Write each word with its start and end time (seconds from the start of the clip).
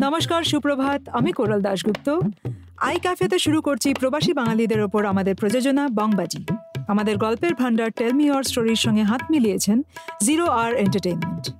নমস্কার, 0.00 0.44
সুপ্রভাত, 0.44 1.08
আমি 1.08 1.32
কোরাল 1.32 1.60
দাশগুপ্ত। 1.60 2.20
আই 2.76 2.98
ক্যাফেতে 2.98 3.38
শুরু 3.38 3.62
করছি 3.62 3.94
প্রবাসী 3.94 4.32
বাঙালিদের 4.32 4.80
ওপর 4.80 5.04
আমাদের 5.04 5.34
প্রযোজনা 5.34 5.88
বংবাজি। 5.88 6.46
আমাদের 6.88 7.16
গল্পের 7.16 7.54
ভান্ডার 7.54 7.90
টেলমি 7.90 8.30
অর 8.30 8.42
স্টোরির 8.42 8.76
সঙ্গে 8.76 9.02
হাত 9.02 9.22
মিলিয়েছেন 9.30 9.82
জিরো 10.22 10.46
আর 10.46 10.74
এন্টারটেইনমেন্ট 10.74 11.52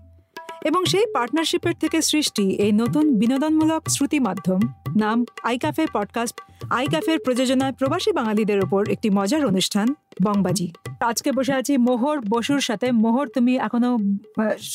এবং 0.65 0.85
সেই 0.85 1.07
পার্টনারশিপের 1.15 1.75
থেকে 1.81 2.03
সৃষ্টি 2.03 2.51
এই 2.51 2.73
নতুন 2.73 3.19
বিনোদনমূলক 3.19 3.89
শ্রুতি 3.89 4.21
মাধ্যম 4.21 4.61
নাম 4.97 5.25
আই 5.43 5.59
ক্যাফে 5.59 5.87
পডকাস্ট 5.93 6.41
আই 6.79 6.87
ক্যাফের 6.93 7.19
প্রযোজনায় 7.27 7.75
প্রবাসী 7.79 8.11
বাঙালিদের 8.19 8.59
ওপর 8.67 8.83
একটি 8.95 9.09
মজার 9.19 9.43
অনুষ্ঠান 9.51 9.87
বংবাজি। 10.27 10.67
আজকে 11.11 11.31
বসে 11.39 11.55
আছি 11.61 11.73
মোহর 11.89 12.17
বসুর 12.35 12.61
সাথে। 12.69 12.87
মোহর 13.05 13.27
তুমি 13.37 13.53
এখনও 13.67 13.93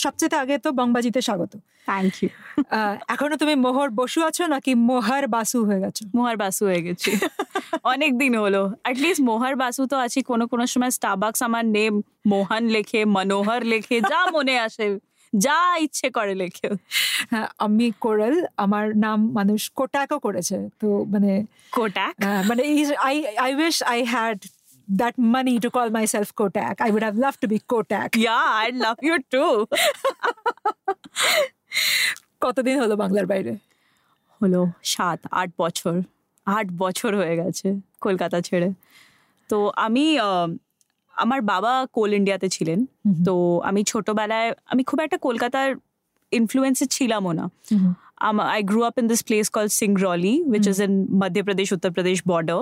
সবচেয়ে 0.03 0.37
আগে 0.43 0.55
তো 0.65 0.69
বংবাজিতে 0.79 1.19
স্বাগত। 1.27 1.53
থ্যাংক 1.89 2.13
ইউ 2.21 2.29
এখনও 3.13 3.35
তুমি 3.41 3.53
মোহর 3.65 3.89
বসু 4.01 4.19
আছো 4.29 4.43
নাকি 4.53 4.71
মোহার 4.89 5.23
বাসু 5.35 5.59
হয়ে 5.67 5.81
গেছো? 5.85 6.03
মোহার 6.17 6.35
বাসু 6.43 6.63
হয়ে 6.69 6.81
গেছি। 6.87 7.11
অনেক 7.93 8.11
দিন 8.21 8.33
হলো। 8.43 8.61
অ্যাটলিস্ট 8.83 9.21
মোহার 9.29 9.55
বাসু 9.63 9.81
তো 9.91 9.95
আছি। 10.05 10.19
কোনো 10.29 10.43
কোনো 10.51 10.65
সময় 10.73 10.91
স্টারবাক্স 10.97 11.39
আমার 11.47 11.65
নেম 11.77 11.93
মোহন 12.31 12.63
লেখে 12.75 13.01
মনোহর 13.15 13.61
লেখে 13.71 13.97
যা 14.11 14.19
মনে 14.35 14.55
আসে। 14.67 14.85
যা 15.37 15.77
ইচ্ছে 15.77 16.09
করে 16.09 16.35
লেখে 16.35 16.69
হ্যাঁ 17.29 17.47
আমি 17.59 17.91
কোরাল 18.01 18.45
আমার 18.57 18.97
নাম 18.97 19.31
মানুষ 19.31 19.71
কোটাকও 19.75 20.19
করেছে। 20.19 20.69
তো 20.81 21.03
মানে 21.03 21.45
কোটাক? 21.71 22.25
আহ, 22.25 22.47
মানে 22.49 22.63
I 22.97 23.25
I 23.35 23.55
wish 23.55 23.83
I 23.83 24.03
had 24.03 24.37
money 25.17 25.59
to 25.59 25.69
call 25.69 25.89
my 25.89 26.07
self 26.07 26.31
Kotak 26.31 26.81
I 26.81 26.91
would 26.91 27.01
have 27.01 27.17
love 27.17 27.33
to 27.41 27.47
be 27.47 27.59
Kotak 27.67 28.17
yeah 28.17 28.37
I 28.37 28.71
love 28.71 28.95
you 29.03 29.17
too 29.29 29.65
কতদিন 32.41 32.79
হলো 32.79 32.95
বাংলার 32.95 33.25
বাইরে? 33.25 33.55
হলো 34.43 34.67
সাত 34.83 35.19
আট 35.31 35.49
বছর। 35.57 36.01
আট 36.45 36.67
বছর 36.77 37.15
হয়ে 37.15 37.35
গেছে 37.35 37.75
কলকাতা 38.01 38.41
ছেড়ে। 38.41 38.69
তো 39.49 39.71
আমি 39.75 40.19
আমার 41.23 41.39
বাবা 41.51 41.73
কোল 41.95 42.11
ইন্ডিয়াতে 42.19 42.47
ছিলেন। 42.55 42.79
তো 43.27 43.33
আমি 43.69 43.81
ছোটবেলায় 43.91 44.49
আমি 44.71 44.81
খুব 44.89 44.99
একটা 45.05 45.17
কলকাতার 45.27 45.69
ইনফ্লুয়েন্সে 46.31 46.85
ছিলামও 46.95 47.31
না। 47.39 47.45
I 48.55 48.61
grow 48.71 48.81
up 48.89 48.95
in 49.01 49.05
this 49.11 49.21
place 49.27 49.45
call 49.55 49.67
Singrauli 49.81 50.35
which 50.51 50.65
is 50.71 50.77
in 50.85 50.93
Madhya Pradesh 51.21 51.67
Uttar Pradesh 51.75 52.17
border 52.31 52.61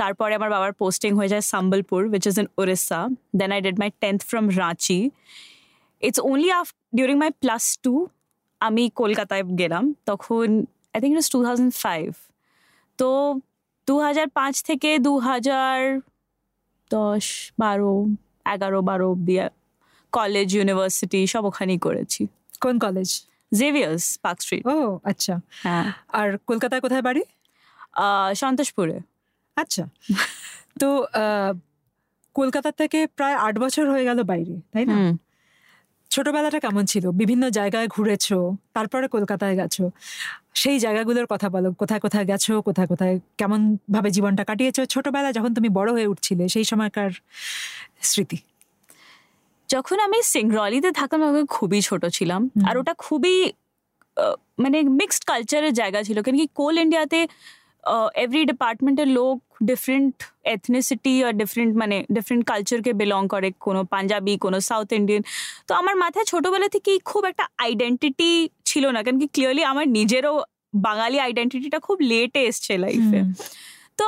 তারপরে 0.00 0.32
আমার 0.38 0.50
বাবার 0.54 0.72
পোস্টিং 0.82 1.10
হয়ে 1.18 1.30
যায় 1.32 1.44
Sambalpur 1.52 2.00
which 2.14 2.24
is 2.30 2.36
in 2.42 2.48
Odisha 2.60 3.00
then 3.40 3.50
I 3.56 3.60
did 3.66 3.76
my 3.82 3.90
tenth 4.02 4.20
from 4.30 4.44
Ranchi 4.62 5.00
it's 6.02 6.20
only 6.30 6.50
off 6.60 6.66
during 6.96 7.16
my 7.22 7.30
plus 7.42 7.64
two 7.84 7.92
আমি 8.60 8.82
কলকাতায় 9.00 9.44
গেলাম। 9.60 9.84
তখন 10.10 10.46
I 10.94 10.98
think 11.02 11.14
it 11.20 11.26
two 11.34 11.40
thousand 11.46 11.72
five 11.84 12.06
তো 12.98 13.08
দু 13.88 13.94
হাজার 14.06 14.26
পাঁচ 14.38 14.54
থেকে 14.68 14.90
দু 15.06 15.12
হাজার 15.28 15.76
দশ 16.96 17.24
বারো 17.58 17.92
এগারো 18.54 18.78
বারো 18.82 19.06
অব্দি 19.10 19.34
কলেজ 20.12 20.48
ইউনিভার্সিটি 20.56 21.20
সব 21.26 21.44
ওখানেই 21.50 21.78
করেছি। 21.78 22.22
কোন 22.60 22.74
কলেজ 22.78 23.08
জেভিয়ার্স 23.52 24.04
পার্ক 24.24 24.38
স্ট্রিট 24.40 24.62
ও 24.66 24.76
আচ্ছা। 25.10 25.34
হ্যাঁ। 25.64 25.86
আর 26.18 26.28
কলকাতায় 26.48 26.82
কোথায় 26.84 27.04
বাড়ি? 27.08 27.22
সন্তোষপুরে। 28.34 28.96
আচ্ছা। 29.56 29.84
তো 30.80 30.88
কলকাতা 32.36 32.70
থেকে 32.80 32.98
প্রায় 33.16 33.36
আট 33.46 33.54
বছর 33.58 33.84
হয়ে 33.92 34.04
গেল 34.04 34.18
বাইরে 34.22 34.54
তাই 34.72 34.84
না। 34.86 34.94
ছোটবেলাটা 36.14 36.58
কেমন 36.64 36.84
ছিল? 36.92 37.04
বিভিন্ন 37.20 37.44
জায়গায় 37.58 37.86
ঘুরেছো 37.94 38.38
তারপরে 38.76 39.06
কলকাতায় 39.14 39.54
গেছো। 39.60 39.84
সেই 40.62 40.76
জায়গাগুলোর 40.84 41.26
কথা 41.32 41.48
বলো 41.54 41.68
কোথায় 41.80 42.00
কোথায় 42.04 42.26
গেছো 42.30 42.52
কোথায় 42.68 42.88
কোথায় 42.92 43.14
কেমন 43.40 43.60
ভাবে 43.94 44.08
জীবনটা 44.16 44.42
কাটিয়েছো? 44.50 44.82
ছোটবেলায় 44.92 45.34
যখন 45.38 45.50
তুমি 45.56 45.68
বড় 45.78 45.90
হয়ে 45.96 46.08
উঠছিলে 46.12 46.44
সেই 46.54 46.64
সময়কার 46.70 47.10
স্মৃতি। 48.10 48.38
যখন 49.68 49.96
আমি 50.06 50.18
সিংরলিতে 50.32 50.90
থাকতাম 50.98 51.20
তখন 51.26 51.44
খুবই 51.56 51.80
ছোট 51.88 52.02
ছিলাম। 52.16 52.40
আর 52.68 52.74
ওটা 52.80 52.92
খুবই 53.04 53.36
মানে 54.62 54.78
মিক্সড 55.00 55.22
কালচারের 55.30 55.72
জায়গা 55.80 56.00
ছিল। 56.02 56.18
কেন 56.24 56.34
কি 56.40 56.46
কোল 56.58 56.74
ইন্ডিয়াতে 56.84 57.20
এভরি 58.14 58.44
ডিপার্টমেন্টের 58.44 59.08
লোক 59.08 59.36
ডিফারেন্ট 59.62 60.14
এথনিসিটি 60.44 61.24
আর 61.24 61.32
ডিফারেন্ট 61.32 61.76
মানে 61.76 62.04
ডিফারেন্ট 62.12 62.46
কালচারকে 62.46 62.92
বিলং 62.92 63.28
করে 63.28 63.52
কোনো 63.60 63.84
পাঞ্জাবি 63.84 64.38
কোনো 64.38 64.60
সাউথ 64.60 64.92
ইন্ডিয়ান 64.92 65.22
তো 65.66 65.74
আমার 65.74 65.96
মাথায় 65.96 66.24
ছোটবেলা 66.24 66.68
থেকেই 66.68 66.98
খুব 67.04 67.24
একটা 67.24 67.44
আইডেন্টিটি 67.58 68.48
ছিল 68.64 68.86
না 68.86 69.02
কেন 69.02 69.18
কি 69.18 69.26
ক্লিয়ারলি 69.26 69.64
আমার 69.64 69.88
নিজেরও 69.88 70.44
বাঙালি 70.74 71.18
আইডেন্টিটিটা 71.18 71.78
খুব 71.78 72.00
লেটে 72.00 72.40
এসছে 72.44 72.78
লাইফে 72.78 73.20
তো 73.96 74.04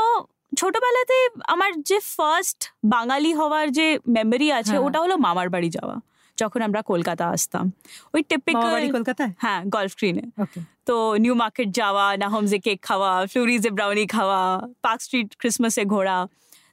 ছোটবেলাতে 0.56 1.28
আমার 1.44 1.70
যে 1.82 2.00
ফার্স্ট 2.00 2.60
বাঙালি 2.84 3.32
হওয়ার 3.34 3.70
যে 3.70 3.98
মেমরি 4.08 4.52
আছে। 4.52 4.78
ওটা 4.78 5.00
হলো 5.00 5.16
মামার 5.16 5.48
বাড়ি 5.48 5.70
যাওয়া 5.70 6.00
যখন 6.38 6.62
আমরা 6.62 6.82
কলকাতা 6.82 7.28
আসতাম 7.28 7.70
ওই 8.14 8.22
টিপিক্যাল 8.22 8.70
বাড়ি 8.72 8.88
কলকাতায় 8.90 9.30
হ্যাঁ 9.38 9.64
গল্ফ 9.64 9.92
স্ক্রিনে 9.92 10.22
তো 10.86 10.94
নিউ 11.22 11.34
মার্কেট 11.42 11.68
যাওয়া 11.80 12.06
না 12.22 12.26
হোমসে 12.34 12.58
কেক 12.66 12.78
খাওয়া 12.88 13.10
ফ্লোরিজে 13.30 13.70
ব্রাউনি 13.76 14.04
খাওয়া 14.14 14.40
পার্ক 14.84 15.00
স্ট্রিট 15.04 15.28
ক্রিসমাসে 15.40 15.82
ঘোরা। 15.94 16.18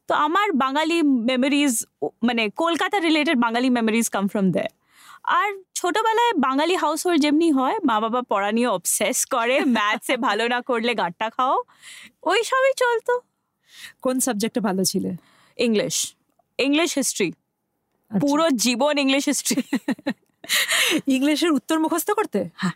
তো 0.07 0.13
আমার 0.25 0.47
বাঙালি 0.63 0.97
মেমোরিজ 1.29 1.73
মানে 2.27 2.43
Kolkata 2.61 2.97
related 3.07 3.37
Bengali 3.45 3.67
memories 3.77 4.07
come 4.15 4.25
from 4.31 4.45
the 4.55 4.65
আর 5.37 5.49
ছোটবেলায় 5.79 6.33
বাঙালি 6.47 6.75
হাউস 6.83 6.99
হোল্ড 7.05 7.19
যেমনি 7.25 7.49
হয় 7.57 7.75
মা 7.89 7.95
বাবা 8.03 8.21
পড়া 8.31 8.49
নিয়ে 8.57 8.69
অবসেস 8.77 9.17
করে 9.33 9.57
ম্যাথসে 9.77 10.15
ভালো 10.27 10.43
না 10.53 10.59
করলে 10.69 10.91
গাট্টা 11.01 11.27
খাও 11.35 11.55
ওই 12.29 12.39
সবই 12.49 12.73
চলতো। 12.83 13.13
কোন 14.03 14.15
সাবজেক্টে 14.25 14.59
ভালো 14.67 14.81
ছিলে? 14.91 15.11
English 15.57 15.95
English 16.59 16.89
history. 16.99 17.29
পুরো 18.11 18.45
জীবন 18.65 18.93
ইংলিশ 19.03 19.23
হিস্ট্রি 19.31 19.57
ইংলিশের 21.15 21.51
উত্তর 21.57 21.77
মুখস্থ 21.83 22.09
করতে? 22.19 22.39
হ্যাঁ। 22.61 22.75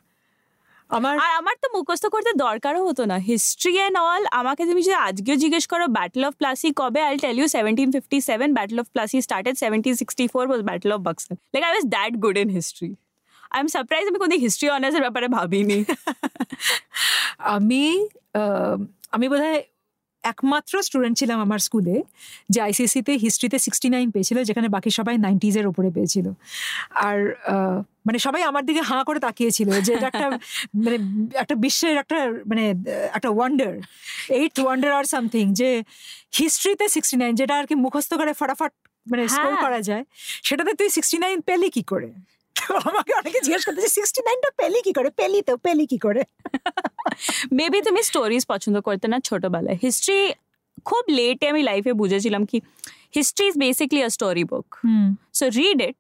আমার 0.96 1.14
আর 1.26 1.32
আমার 1.40 1.56
তো 1.64 1.68
মুখস্থ 1.76 2.06
করতে 2.16 2.32
দরকারও 2.46 2.82
হতো 2.88 3.04
না। 3.12 3.18
হিস্ট্রি 3.32 3.74
অ্যান্ড 3.80 3.98
অল 4.10 4.24
আমাকে 4.40 4.64
তুমি 4.70 4.82
যদি 4.88 4.98
আজকেও 5.08 5.36
জিজ্ঞেস 5.44 5.66
করো 5.72 5.86
ব্যাটল 5.98 6.22
অফ 6.30 6.34
প্লাসি 6.40 6.70
কবে? 6.82 7.02
I 7.10 7.14
tell 7.24 7.36
you 7.42 7.48
seventeen 7.56 7.90
fifty 7.96 8.18
seven 8.30 8.50
battle 8.58 8.78
of 8.84 8.88
Plassey 8.94 9.18
started 9.28 9.56
seventeen 9.64 9.96
sixty 10.02 10.26
four 10.34 10.44
was 10.50 10.62
battle 10.70 10.90
of 10.96 11.00
Buxar 11.08 11.36
like 11.54 11.64
I 11.68 11.72
was 11.74 11.86
that 11.96 12.12
good 12.24 12.38
in 12.44 12.50
history 12.58 12.90
I 13.54 13.60
am 13.64 13.68
surprise 13.76 14.04
আমি 14.12 14.20
কোনো 14.24 14.36
history 14.46 14.68
অনার্সের 14.76 15.04
ব্যাপারে 15.06 15.28
ভাবিনি। 15.38 15.80
আমি 17.56 17.84
আমি 19.16 19.26
বোধহয় 19.32 19.60
একমাত্র 20.28 20.74
স্টুডেন্ট 20.88 21.16
ছিলাম 21.20 21.38
আমার 21.46 21.60
স্কুলে 21.60 21.96
যে 22.50 22.60
আইসিএসসিতে 22.62 23.14
হিস্ট্রিতে 23.24 23.58
সিক্সটি 23.66 23.88
নাইন 23.90 24.08
পেয়েছিল 24.16 24.38
যেখানে 24.44 24.68
বাকি 24.76 24.90
সবাই 25.00 25.16
নাইনটিজের 25.18 25.66
ওপরে 25.68 25.90
পেয়েছিল 25.96 26.26
আর 27.08 27.18
মানে 28.08 28.18
সবাই 28.26 28.42
আমার 28.50 28.64
দিকে 28.70 28.82
হাঁ 28.90 29.02
করে 29.08 29.20
তাকিয়েছিল 29.20 29.70
যে 29.86 29.92
এটা 29.96 30.08
একটা 30.12 30.28
মানে 30.86 30.98
একটা 31.42 31.56
বিশ্বের 31.64 31.96
একটা 31.98 32.18
মানে 32.50 32.64
একটা 33.18 33.30
ওয়ান্ডার 33.30 33.74
এইট 34.34 34.56
ওয়ান্ডার 34.60 34.92
আর 35.00 35.06
সামথিং 35.06 35.44
যে 35.60 35.70
হিস্ট্রিতে 36.40 36.86
সিক্সটি 36.96 37.16
নাইন 37.18 37.34
যেটা 37.40 37.54
আর 37.60 37.66
কি 37.70 37.76
মুখস্থ 37.84 38.12
করে 38.22 38.32
ফটাফট 38.42 38.74
মানে 39.08 39.24
স্কোর 39.28 39.52
হ্যাঁ। 39.52 39.64
করা 39.66 39.80
যায় 39.90 40.04
সেটাতে 40.48 40.72
তুই 40.80 40.90
সিক্সটি 40.96 41.18
নাইন 41.24 41.38
পেলি 41.48 41.70
কি 41.76 41.84
করে 41.92 42.10
আমাকে 42.90 43.12
অনেকে 43.20 43.40
জিজ্ঞেস 43.46 43.64
করতে 43.66 43.82
সিক্সটি 43.98 44.22
নাইনটা 44.28 44.50
পেলি 44.60 44.80
কি 44.88 44.92
করে? 44.98 45.10
পেলি 45.20 45.40
তো 45.42 45.54
পেলি 45.66 45.86
কি 45.92 45.98
করে? 46.06 46.22
মেবি 47.58 47.80
তুমি 47.82 48.02
স্টোরিজ 48.10 48.44
পছন্দ 48.46 48.76
করতে 48.88 49.06
না 49.14 49.18
ছোটবেলায়। 49.28 49.78
হিস্ট্রি 49.86 50.20
খুব 50.86 51.04
লেটে 51.18 51.46
আমি 51.50 51.62
লাইফে 51.64 51.92
বুঝেছিলাম 51.94 52.44
কি 52.46 52.58
history 53.16 53.46
is 53.48 53.56
basically 53.58 54.02
a 54.04 54.10
story 54.10 54.44
book 54.44 54.68
so 55.34 55.46
read 55.60 55.80
it 55.90 55.98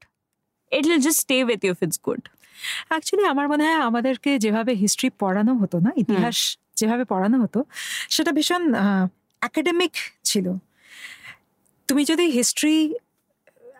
it 0.71 0.83
will 0.87 1.01
just 1.05 1.19
stay 1.19 1.37
with 1.43 1.59
you 1.65 1.73
it's 1.81 1.99
good 2.05 2.23
actually 2.89 3.25
আমার 3.33 3.45
মনে 3.49 3.63
হয় 3.63 3.79
আমাদেরকে 3.89 4.31
যেভাবে 4.39 4.71
হিস্ট্রি 4.73 5.09
পড়ানো 5.21 5.53
হতো 5.53 5.77
না 5.79 5.91
ইতিহাস 5.97 6.37
যেভাবে 6.75 7.03
পড়ানো 7.03 7.37
হতো 7.43 7.59
সেটা 8.09 8.31
ভীষণ 8.31 8.63
একাডেমিক 9.41 9.93
ছিল। 10.23 10.45
তুমি 11.87 12.01
যদি 12.05 12.25
হিস্ট্রি 12.37 12.75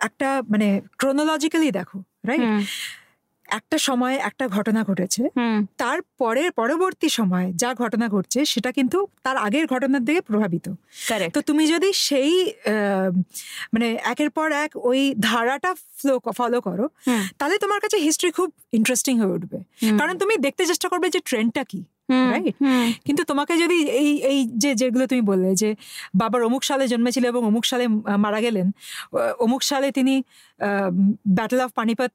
একটা 0.08 0.30
মানে 0.50 0.68
ক্রোনোলজিক্যালি 0.98 1.70
দেখো 1.72 1.98
রাইট 2.30 2.50
একটা 3.60 3.78
সময় 3.88 4.16
একটা 4.30 4.46
ঘটনা 4.56 4.82
ঘটেছে। 4.90 5.24
তার 5.82 6.00
পরের 6.22 6.50
পরবর্তী 6.60 7.08
সময় 7.20 7.48
যা 7.62 7.70
ঘটনা 7.84 8.06
ঘটছে 8.16 8.40
সেটা 8.52 8.70
কিন্তু 8.78 8.98
তার 9.26 9.38
আগের 9.46 9.66
ঘটনার 9.74 10.04
দিকে 10.08 10.22
প্রভাবিত। 10.30 10.66
তো 11.36 11.40
তুমি 11.50 11.64
যদি 11.74 11.90
সেই 12.08 12.32
মানে 13.74 13.88
একের 14.12 14.30
পর 14.38 14.48
এক 14.66 14.72
ওই 14.90 15.02
ধারাটা 15.30 15.72
ফ্লো 16.00 16.14
ফলো 16.40 16.60
করো 16.68 16.86
তাহলে 17.40 17.56
তোমার 17.64 17.80
কাছে 17.84 17.98
হিস্ট্রি 18.08 18.30
খুব 18.38 18.50
ইন্টারেস্টিং 18.78 19.14
হয়ে 19.22 19.34
উঠবে। 19.38 19.58
কারণ 20.00 20.16
তুমি 20.22 20.34
দেখতে 20.46 20.64
চেষ্টা 20.72 20.88
করবে 20.92 21.08
যে 21.16 21.20
ট্রেন্ডটা 21.30 21.64
কি। 21.72 21.82
রাইট 22.10 22.56
কিন্তু 23.06 23.22
তোমাকে 23.24 23.54
যদি 23.58 23.78
এই 23.94 24.10
এই 24.32 24.40
যে 24.58 24.70
যেগুলো 24.76 25.04
তুমি 25.08 25.22
বললে 25.22 25.50
যে 25.56 25.70
বাবার 26.16 26.42
অমুক 26.44 26.62
সালে 26.64 26.86
জন্মেছিল 26.88 27.24
এবং 27.26 27.42
অমুক 27.46 27.64
সালে 27.66 27.86
মারা 28.18 28.40
গেলেন 28.42 28.68
অমুক 29.40 29.62
সালে 29.64 29.88
তিনি 29.92 30.14
ব্যাটল 31.30 31.60
অফ 31.62 31.72
পানিপথ 31.74 32.12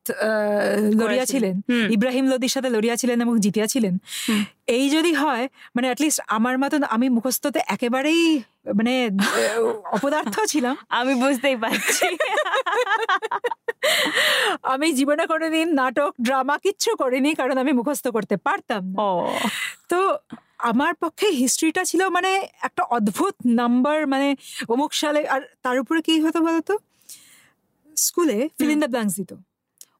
লড়িয়াছিলেন 1.00 1.54
ছিলেন 1.54 1.54
ইব্রাহিম 1.92 2.24
লোদির 2.26 2.52
সাথে 2.56 2.68
লড়িয়াছিলেন 2.68 3.18
এবং 3.20 3.34
জিতিয়াছিলেন 3.40 3.94
এই 4.68 4.84
যদি 4.90 5.12
হয় 5.14 5.44
মানে 5.76 5.86
অ্যাটলিস্ট 5.88 6.20
আমার 6.28 6.54
মতন 6.58 6.82
আমি 6.94 7.06
মুখস্থতে 7.08 7.60
একেবারেই 7.66 8.22
মানে 8.74 8.94
অপদার্থ 9.96 10.34
ছিলাম। 10.46 10.74
আমি 10.90 11.12
বুঝতেই 11.14 11.56
পারছি। 11.56 12.06
আমি 14.64 14.88
জীবনে 14.92 15.24
কোনোদিন 15.26 15.66
নাটক 15.74 16.12
ড্রামা 16.22 16.56
কিচ্ছু 16.58 16.90
করিনি 16.96 17.30
কারণ 17.34 17.56
আমি 17.58 17.72
মুখস্থ 17.72 18.06
করতে 18.08 18.36
পারতাম 18.36 18.82
তো 19.90 19.98
আমার 20.70 20.92
পক্ষে 20.94 21.26
হিস্ট্রিটা 21.40 21.82
ছিল 21.84 22.02
মানে 22.08 22.30
একটা 22.62 22.82
অদ্ভুত 22.90 23.34
নাম্বার 23.60 23.98
মানে 24.06 24.28
অমুক 24.68 24.90
সালে 24.92 25.20
আর 25.26 25.40
তার 25.62 25.76
উপরে 25.78 26.00
কি 26.02 26.14
হতো 26.20 26.38
বলতো? 26.40 26.72
স্কুলে 27.96 28.38
ফিল 28.56 28.70
ইন 28.70 28.78
দ্য 28.80 28.90
ব্ল্যাঙ্কস 28.90 29.14
দিত। 29.18 29.32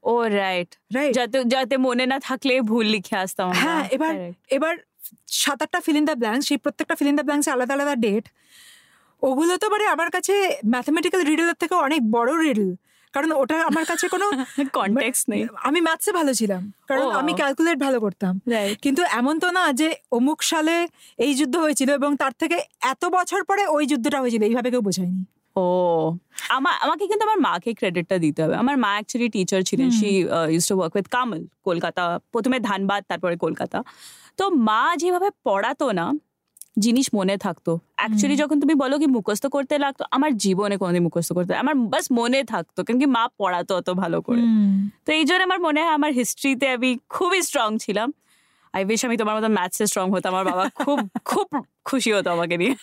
ও 0.05 0.13
রাইট 0.39 0.71
রাইট 0.95 1.13
যাতে 1.15 1.39
যাতে 1.45 1.75
মনে 1.79 2.05
না 2.07 2.19
থাকলে 2.29 2.53
ভুল 2.71 2.87
লিখে 2.87 3.17
আসতাম 3.17 3.49
হ্যাঁ 3.63 3.83
এবার 3.91 4.13
এবার 4.51 4.75
সাত 5.43 5.59
আটটা 5.63 5.79
ফিল 5.81 5.97
ইন 5.97 6.05
দ্য 6.05 6.17
ব্ল্যাঙ্কস 6.17 6.45
সেই 6.49 6.59
প্রত্যেকটা 6.59 6.95
ফিল 6.99 7.09
ইন 7.09 7.17
দ্য 7.17 7.25
ব্ল্যাঙ্কসে 7.25 7.51
আলাদা 7.51 7.73
আলাদা 7.75 7.95
ডেট 7.97 8.25
ওগুলো 9.23 9.55
তো 9.57 9.67
মানে 9.69 9.85
আমার 9.87 10.09
কাছে 10.11 10.35
ম্যাথমেটিক্যাল 10.67 11.21
রিডেলের 11.23 11.59
থেকে 11.59 11.75
অনেক 11.87 12.01
বড় 12.11 12.31
রিডল 12.45 12.71
কারণ 13.15 13.31
ওটা 13.33 13.57
আমার 13.63 13.85
কাছে 13.85 14.07
কোনো 14.09 14.27
কনটেক্সট 14.79 15.25
নেই। 15.29 15.43
আমি 15.63 15.79
ম্যাথসে 15.81 16.11
ভালো 16.13 16.33
ছিলাম। 16.35 16.63
কারণ 16.89 17.07
আমি 17.13 17.33
ক্যালকুলেট 17.33 17.79
ভালো 17.79 17.99
করতাম। 18.01 18.35
কিন্তু 18.83 19.03
এমন 19.13 19.35
তো 19.39 19.49
না 19.51 19.65
যে 19.73 19.89
অমুক 20.13 20.39
সালে 20.43 20.77
এই 21.19 21.33
যুদ্ধ 21.35 21.55
হয়েছিল 21.57 21.89
এবং 21.91 22.11
তার 22.17 22.35
থেকে 22.41 22.57
এত 22.83 23.03
বছর 23.09 23.41
পরে 23.45 23.63
ওই 23.67 23.85
যুদ্ধটা 23.87 24.19
হয়েছিল 24.21 24.43
এইভাবে 24.43 24.69
কেউ 24.71 24.81
বোঝায়নি। 24.81 25.23
ও 25.57 25.65
আমার 26.57 26.75
আমাকে 26.85 27.05
কিন্তু 27.11 27.25
আমার 27.29 27.41
মাকে 27.49 27.71
ক্রেডিটটা 27.81 28.17
দিতে 28.25 28.41
হবে। 28.45 28.55
আমার 28.63 28.77
মা 28.85 28.91
অ্যাকচুয়ালি 28.97 29.29
টিচার 29.35 29.61
ছিলেন। 29.69 29.89
She 29.99 30.09
use 30.55 30.65
to 30.71 30.75
work 30.79 30.93
with 30.97 31.07
Carmel 31.17 31.41
Kolkata. 31.69 32.03
প্রথমে 32.33 32.59
ধানবাদ 32.69 33.03
তারপরে 33.11 33.37
কলকাতা। 33.45 33.79
তো 34.39 34.45
মা 34.69 34.83
যেভাবে 35.01 35.29
পড়াতো 35.47 35.87
না 36.01 36.07
জিনিস 36.85 37.07
মনে 37.19 37.35
থাকতো। 37.45 37.73
অ্যাকচুয়ালি 38.01 38.37
যখন 38.43 38.57
তুমি 38.63 38.75
বলো 38.83 38.95
কি 39.03 39.07
মুখস্থ 39.17 39.45
করতে 39.57 39.75
লাগতো 39.85 40.03
আমার 40.17 40.31
জীবনে 40.45 40.75
কোনোদিন 40.81 41.03
মুখস্থ 41.09 41.31
করতে 41.37 41.51
আমার 41.65 41.75
বাস 41.93 42.05
মনে 42.19 42.41
থাকতো 42.53 42.79
কারণ 42.85 42.99
কি 43.03 43.09
মা 43.17 43.23
পড়াতো 43.41 43.73
অত 43.81 43.89
ভালো 44.03 44.19
করে। 44.27 44.43
তো 45.05 45.11
এই 45.19 45.25
জন্য 45.29 45.43
আমার 45.49 45.61
মনে 45.67 45.79
হয় 45.83 45.93
আমার 45.99 46.11
হিস্ট্রিতে 46.21 46.67
আমি 46.77 46.91
খুবই 47.15 47.41
স্ট্রং 47.49 47.69
ছিলাম। 47.85 48.09
আই 48.75 48.83
উইশ 48.89 49.01
আমি 49.07 49.17
তোমার 49.21 49.35
মতো 49.39 49.49
ম্যাথসে 49.59 49.85
স্ট্রং 49.91 50.07
হতো 50.15 50.27
আমার 50.33 50.45
বাবা 50.51 50.65
খুব 50.85 50.99
খুব 51.31 51.47
খুশি 51.89 52.11
হতো 52.17 52.29
আমাকে 52.37 52.55
নিয়ে। 52.61 52.75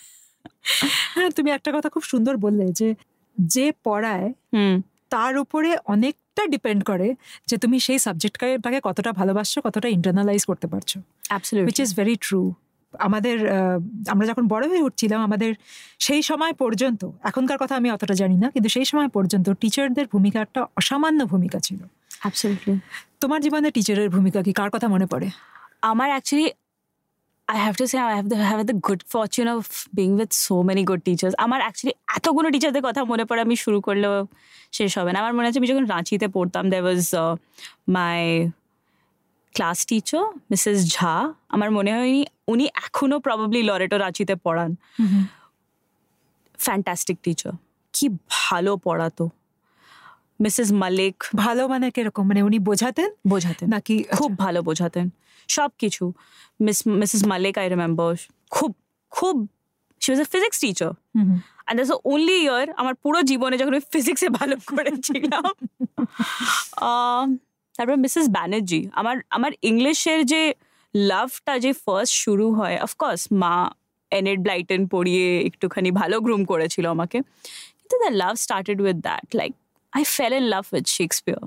হ্যাঁ 1.15 1.29
তুমি 1.29 1.51
একটা 1.51 1.69
কথা 1.71 1.89
খুব 1.89 2.03
সুন্দর 2.03 2.37
বললে 2.37 2.65
যে 2.71 2.89
যে 3.37 3.71
পড়ায় 3.83 4.27
হুম। 4.53 4.75
তার 5.09 5.37
উপরে 5.37 5.77
অনেকটা 5.85 6.43
ডিপেন্ড 6.47 6.83
করে 6.83 7.07
যে 7.47 7.57
তুমি 7.57 7.79
সেই 7.79 7.99
সাবজেক্টটাকে 7.99 8.79
কতটা 8.83 9.11
ভালোবাসছো 9.11 9.61
কতটা 9.61 9.87
ইন্টারনালাইজ 9.87 10.45
করতে 10.45 10.67
পারছ। 10.67 10.91
উইচ 11.63 11.79
ইজ 11.79 11.95
ভেরি 11.95 12.15
ট্রু 12.21 12.41
আমাদের 12.93 13.37
আমরা 14.07 14.25
যখন 14.27 14.47
বড় 14.47 14.67
হয়ে 14.67 14.81
উঠছিলাম 14.81 15.21
আমাদের 15.21 15.51
সেই 15.99 16.21
সময় 16.21 16.53
পর্যন্ত 16.53 17.01
এখনকার 17.23 17.57
কথা 17.57 17.75
আমি 17.75 17.91
অতটা 17.91 18.13
জানি 18.13 18.37
না 18.37 18.51
কিন্তু 18.51 18.69
সেই 18.69 18.85
সময় 18.85 19.07
পর্যন্ত 19.07 19.49
টিচারদের 19.61 20.05
ভূমিকা 20.07 20.41
একটা 20.41 20.65
অসামান্য 20.77 21.25
ভূমিকা 21.25 21.59
ছিল। 21.59 21.79
তোমার 23.19 23.41
জীবনে 23.41 23.71
টিচারের 23.71 24.09
ভূমিকা 24.09 24.41
কি? 24.41 24.53
কার 24.53 24.69
কথা 24.69 24.87
মনে 24.87 25.05
পড়ে? 25.05 25.27
আমার 25.81 26.09
actually 26.09 26.47
I 27.49 27.57
have 27.57 27.75
to 27.75 27.87
say 27.87 27.97
I 27.99 28.13
have 28.13 28.25
the 28.25 28.35
have 28.35 28.61
the 28.61 28.73
good 28.87 29.03
fortune 29.09 29.47
of 29.47 29.65
being 29.93 30.09
with 30.19 30.31
so 30.33 30.61
many 30.61 30.83
good 30.83 31.01
teachers 31.03 31.35
আমার 31.37 31.61
অ্যাকচুয়ালি 31.61 31.93
এতগুলো 32.17 32.49
টিচারদের 32.49 32.81
কথা 32.81 33.03
মনে 33.03 33.25
পড়ে 33.25 33.41
আমি 33.41 33.55
শুরু 33.55 33.81
করলেও 33.81 34.27
শেষ 34.71 34.97
হবে 34.97 35.11
না। 35.13 35.19
আমার 35.19 35.33
মনে 35.33 35.47
আছে 35.47 35.59
আমি 35.59 35.67
যখন 35.67 35.85
রাঁচিতে 35.85 36.27
পড়তাম 36.27 36.69
there 36.69 36.83
was 36.83 37.15
my 37.87 38.49
class 39.55 39.85
teacher 39.85 40.23
Mrs 40.51 40.93
Jha 40.93 41.33
আমার 41.49 41.71
মনে 41.71 41.93
হয় 41.93 42.01
উনি- 42.01 42.25
উনি 42.47 42.65
এখনও 42.65 43.19
প্রবাবলি 43.19 43.63
লরেটো 43.63 43.97
রাঁচিতে 43.97 44.35
পড়ান। 44.35 44.75
ফ্যান্টাস্টিক 46.59 47.17
টিচার 47.23 47.53
কি 47.93 48.09
ভালো 48.29 48.77
পড়াতো। 48.77 49.29
মিসেস 50.39 50.71
মালিক 50.71 51.23
ভালো 51.35 51.67
মানে 51.67 51.91
কীরকম? 51.91 52.27
মানে 52.27 52.43
উনি 52.43 52.59
বোঝাতেন? 52.59 53.09
বোঝাতেন। 53.27 53.69
নাকি 53.69 54.03
খুব 54.17 54.37
ভালো 54.37 54.61
বোঝাতেন। 54.61 55.09
সব 55.49 55.71
কিছু। 55.79 56.13
Miss 56.59 56.83
Mrs 57.01 57.25
Malik 57.25 57.57
I 57.57 57.69
remember 57.69 58.15
খুব 58.51 58.73
খুব 59.11 59.47
she 60.01 60.11
was 60.11 60.21
a 60.21 60.25
physics 60.25 60.59
teacher. 60.59 60.91
And 61.65 61.77
that's 61.77 62.01
only 62.05 62.41
year 62.41 62.75
আমার 62.75 62.95
পুরো 62.95 63.21
জীবনে 63.21 63.57
যখন 63.57 63.73
আমি 63.73 63.83
ফিজিক্সে 63.93 64.29
ভালো 64.29 64.55
করেছিলাম। 64.67 65.43
তারপর 67.75 67.97
মিসেস 67.97 68.29
ব্যানার্জি 68.29 68.89
আমার 68.91 69.17
আমার 69.29 69.51
ইংলিশের 69.61 70.25
যে 70.25 70.53
লাভটা 70.93 71.59
যে 71.59 71.73
ফার্স্ট 71.73 72.15
শুরু 72.15 72.53
হয় 72.53 72.81
অফকোর্স 72.81 73.27
মা 73.31 73.69
এনেড 74.11 74.39
ব্লাইটেন 74.39 74.87
পড়িয়ে 74.87 75.39
একটুখানি 75.39 75.91
ভালো 75.91 76.19
গ্রুম 76.19 76.45
করেছিল 76.45 76.87
আমাকে। 76.87 77.21
কিন্তু 77.77 77.97
the 77.97 78.11
love 78.11 78.35
started 78.35 78.81
with 78.81 78.95
that 78.95 79.35
like 79.35 79.53
I 79.93 80.03
fell 80.07 80.33
in 80.33 80.43
love 80.45 80.65
with 80.73 80.87
Shakespeare 80.89 81.41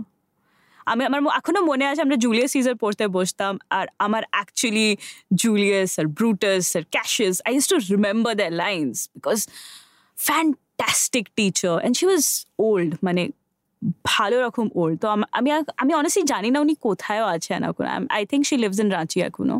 আমি, 0.86 1.04
আমার 1.04 1.20
ম- 1.20 1.34
এখনও 1.36 1.62
মনে 1.62 1.84
আছে 1.86 2.00
আমরা 2.02 2.16
জুলিয়াস 2.16 2.50
সিজার 2.50 2.74
পড়তে 2.74 3.06
বসতাম 3.08 3.58
আর 3.70 3.86
আমার 3.98 4.22
অ্যাকচুয়ালি 4.30 4.88
জুলিয়াস 5.34 5.98
আর 5.98 6.06
Brutus 6.08 6.76
R 6.76 6.82
Cassius 6.90 7.42
I 7.44 7.52
use 7.54 7.68
to 7.68 7.76
remember 7.90 8.36
the 8.36 8.48
lines 8.54 9.08
because 9.14 9.38
fantastic 10.18 11.28
teacher 11.36 11.78
and 11.78 11.96
she 11.96 12.06
was 12.06 12.24
old 12.58 12.94
মানে 13.02 13.22
ভালো 14.04 14.42
রকম 14.42 14.68
ওল্ড 14.74 15.00
তো 15.00 15.08
আম- 15.08 15.28
আমি 15.32 15.50
আ- 15.50 15.72
আমি 15.76 15.94
অনেস্টলি 15.94 16.22
জানি 16.24 16.50
না 16.50 16.60
উনি 16.60 16.74
কোথায়ও 16.80 17.24
আছেন 17.26 17.64
এখন। 17.64 17.84
I 18.10 18.26
think 18.26 18.46
she 18.46 18.56
lives 18.56 18.78
in 18.78 18.90
Ranchi 18.90 19.20
এখনও। 19.20 19.56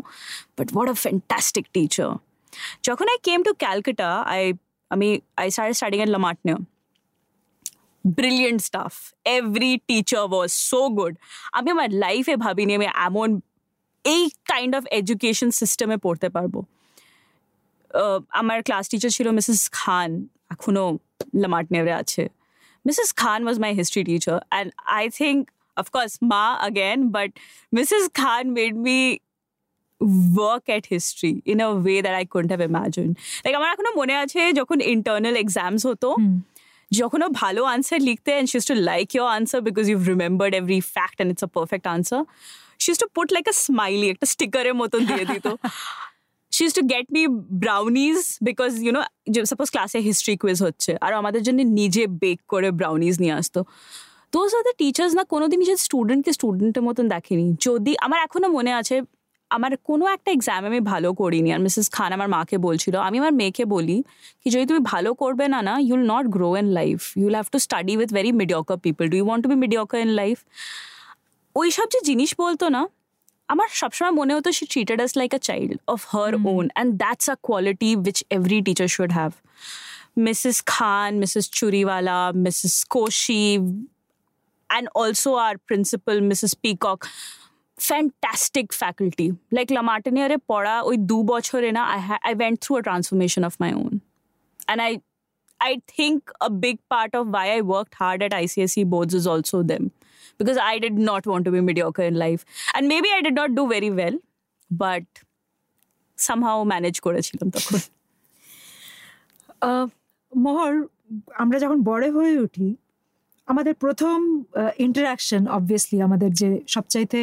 But 0.57 0.73
what 0.73 0.89
a 0.89 0.93
fantastic 0.93 1.65
teacher 1.73 2.09
যখন 2.83 3.07
I 3.07 3.17
came 3.23 3.43
to 3.43 3.53
Calcutta 3.53 4.09
I 4.33 4.43
আমি 4.91 5.07
I 5.37 5.51
start 5.51 5.75
studying 5.75 5.99
at 6.01 6.09
La Martiniere 6.09 6.53
brilliant 8.19 8.59
stuff 8.61 8.93
every 9.37 9.73
teacher 9.87 10.23
was 10.31 10.49
so 10.69 10.81
good 10.97 11.13
আমি 11.57 11.67
আমার 11.75 11.89
লাইফে 12.05 12.35
ভাবিনি 12.35 12.71
আমি 12.79 12.87
এমন 13.07 13.29
এই 14.05 14.23
কাইন্ড 14.51 14.73
অফ 14.79 14.83
এডুকেশন 14.99 15.49
সিস্টেমে 15.61 15.97
পড়তে 15.97 16.27
পারব 16.35 16.53
আমার 18.41 18.57
ক্লাস 18.67 18.85
টিচার 18.91 19.11
ছিল 19.17 19.27
মিসেস 19.37 19.61
খান 19.79 20.09
এখনও 20.53 20.85
লামাটনেরে 21.41 21.93
আছে 22.01 22.23
Mrs 22.85 23.09
Khan 23.21 23.39
was 23.45 23.57
my 23.59 23.71
history 23.79 24.03
teacher 24.09 24.37
and 24.51 24.69
I 24.97 25.03
think 25.19 25.39
of course 25.77 26.11
মা 26.31 26.45
again 26.61 26.97
but 27.15 27.29
Mrs 27.73 28.03
Khan 28.21 28.43
made 28.57 28.73
me 28.87 28.99
work 30.41 30.65
at 30.69 30.85
history 30.85 31.35
in 31.45 31.61
a 31.61 31.71
way 31.85 32.01
that 32.01 32.15
I 32.21 32.25
couldn't 32.25 32.51
have 32.51 32.63
imagined. 32.71 33.13
Like, 33.43 33.55
আমার 33.59 33.69
এখনও 33.73 33.91
মনে 34.01 34.15
আছে 34.23 34.41
যখন 34.59 34.77
ইন্টারনাল 34.95 35.35
এক্সামস 35.35 35.81
হতো। 35.85 36.09
যখন 36.99 37.19
ও 37.23 37.29
ভালো 37.41 37.61
answer 37.73 38.01
লিখতে 38.09 38.31
used 38.55 38.69
to 38.71 38.75
like 38.89 39.11
your 39.17 39.29
answer 39.37 39.59
because 39.67 39.85
you've 39.89 40.07
remembered 40.13 40.53
every 40.61 40.81
fact 40.95 41.17
and 41.21 41.27
it's 41.33 41.43
a 41.49 41.51
perfect 41.57 41.85
answer. 41.95 42.21
She 42.81 42.87
used 42.91 43.03
to 43.05 43.09
put 43.17 43.27
like 43.35 43.47
a 43.53 43.55
smiley, 43.65 44.07
একটা 44.13 44.27
স্টিকারের 44.33 44.75
মতন 44.81 45.01
দিয়ে 45.09 45.25
দিত 45.31 45.47
used 46.51 46.77
to 46.79 46.83
get 46.85 47.05
me 47.15 47.23
brownies 47.63 48.21
because 48.49 48.73
you 48.85 48.91
know 48.95 49.03
suppose 49.51 49.67
ক্লাসে 49.73 49.99
history 50.07 50.33
quiz 50.41 50.57
হচ্ছে 50.65 50.91
আর 51.05 51.11
আমাদের 51.21 51.41
জন্য 51.47 51.59
নিজে 51.79 52.03
বেক 52.23 52.39
করে 52.53 52.69
ব্রাউনিজ 52.79 53.15
নিয়ে 53.23 53.35
আসতো 53.39 53.59
দোজ 54.33 54.51
আর 54.57 54.63
দ্য 54.67 54.73
টিচার্স 54.81 55.13
না 55.19 55.23
কোনোদিন 55.33 55.57
নিজের 55.63 55.79
স্টুডেন্টকে 55.85 56.31
স্টুডেন্টের 56.37 56.83
মতন 56.87 57.05
দেখেনি 57.15 57.45
যদি 57.67 57.91
আমার 58.05 58.19
এখনও 58.27 58.49
মনে 58.57 58.71
আছে 58.79 58.95
আমার 59.51 59.71
কোনো 59.89 60.05
একটা 60.15 60.29
এক্সাম 60.31 60.61
আমি 60.69 60.79
ভালো 60.91 61.09
করিনি 61.21 61.49
আর 61.55 61.61
মিসেস 61.65 61.87
খান 61.95 62.09
আমার 62.17 62.29
মাকে 62.35 62.57
বলছিল 62.67 62.95
আমি 63.07 63.17
আমার 63.21 63.33
মেয়েকে 63.39 63.63
বলি 63.75 63.97
কি 64.41 64.47
যদি 64.53 64.65
তুমি 64.65 64.81
ভালো 64.93 65.09
করবে 65.21 65.45
না 65.53 65.59
না 65.69 65.73
you'll 65.87 66.03
not 66.13 66.25
grow 66.35 66.49
in 66.61 66.67
life 66.79 66.99
you'll 67.21 67.35
have 67.37 67.47
to 67.53 67.57
study 67.67 67.93
with 67.99 68.09
very 68.17 68.31
mediocre 68.41 68.77
people 68.85 69.03
do 69.11 69.15
you 69.19 69.25
want 69.27 69.41
to 69.43 69.49
be 69.53 69.57
mediocre 69.65 69.99
in 70.05 70.11
life 70.21 70.37
ওই 71.55 71.67
সব 71.77 71.87
যে 71.93 71.99
জিনিস 72.09 72.31
বলতো 72.43 72.65
না 72.75 72.81
আমার 73.49 73.69
সবসময় 73.81 74.13
মনে 74.19 74.31
হতো 74.37 74.49
she 74.57 74.65
treated 74.73 74.99
us 75.05 75.11
like 75.21 75.31
a 75.37 75.41
child 75.49 75.77
of 75.93 75.99
her 76.13 76.31
own 76.53 76.65
and 76.69 76.89
that's 77.03 77.25
a 77.33 77.35
quality 77.47 77.89
which 77.97 78.17
every 78.37 78.59
teacher 78.67 78.89
should 78.95 79.11
have 79.19 79.31
Mrs 80.27 80.57
Khan 80.73 81.09
Mrs 81.21 81.45
Churiwala 81.57 82.19
Mrs 82.45 82.75
Koshy 82.93 83.43
and 84.69 84.89
also 84.95 85.35
our 85.35 85.57
principal, 85.59 86.19
Mrs. 86.21 86.55
Peacock. 86.59 87.07
Fantastic 87.78 88.72
faculty. 88.72 89.26
Like 89.56 89.70
La 89.70 89.82
Martiniere 89.90 90.36
পড়া 90.50 90.74
ওই 90.88 90.96
দু 91.10 91.18
বছরে 91.32 91.68
না 91.76 91.82
I, 91.96 91.98
ha- 92.08 92.22
I 92.30 92.32
went 92.42 92.56
through 92.62 92.78
a 92.82 92.84
transformation 92.88 93.42
of 93.48 93.54
my 93.64 93.70
own. 93.80 93.92
And 94.70 94.78
I 94.88 94.90
I 95.60 95.72
think 95.94 96.18
a 96.48 96.50
big 96.64 96.76
part 96.92 97.12
of 97.18 97.24
why 97.34 97.44
I 97.58 97.60
worked 97.74 97.94
hard 98.02 98.20
at 98.26 98.32
ICSE 98.44 98.82
boards 98.92 99.12
is 99.20 99.26
also 99.32 99.56
them. 99.72 99.84
Because 100.40 100.58
I 100.72 100.74
did 100.84 100.96
not 101.10 101.22
want 101.30 101.42
to 101.46 101.52
be 101.56 101.60
mediocre 101.68 102.06
in 102.10 102.16
life. 102.26 102.42
And 102.74 102.82
maybe 102.92 103.08
I 103.18 103.20
did 103.26 103.36
not 103.40 103.50
do 103.58 103.64
very 103.74 103.90
well, 104.00 104.16
but 104.70 105.06
somehow 106.18 106.56
manage 106.74 106.98
করেছিলাম 107.06 107.48
তখন 107.56 107.78
আহ, 109.68 109.86
মোহর 110.44 110.72
আমরা 111.42 111.56
যখন 111.64 111.78
বড় 111.90 112.04
হয়ে 112.16 112.34
উঠি 112.44 112.68
আমাদের 113.47 113.73
প্রথম 113.73 114.17
interaction 114.77 115.41
obviously 115.47 115.97
আমাদের 116.01 116.29
যে 116.33 116.49
সবচাইতে 116.67 117.19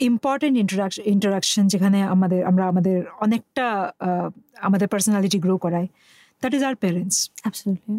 ইম্পর্টেন্ট 0.00 0.54
ইন্টারাকশন 0.58 1.02
ইন্টারাকশন 1.04 1.62
যেখানে 1.66 1.98
আমাদের 2.04 2.40
আমরা 2.46 2.64
আমাদের 2.68 2.98
অনেকটা 3.20 3.66
আমাদের 4.60 4.88
পার্সোনালিটি 4.88 5.38
গ্রো 5.38 5.54
করাই 5.58 5.86
that 6.42 6.52
is 6.54 6.62
our 6.64 6.74
parents 6.74 7.16
absolutely 7.42 7.96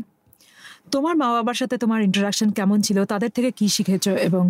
তোমার 0.92 1.14
মা 1.16 1.28
বাবার 1.34 1.54
সাথে 1.54 1.76
তোমার 1.78 2.00
ইন্টারাকশন 2.02 2.50
কেমন 2.50 2.78
ছিল? 2.82 2.98
তাদের 3.06 3.32
থেকে 3.32 3.50
কি 3.52 3.68
শিখেছো? 3.68 4.12
এবং 4.28 4.44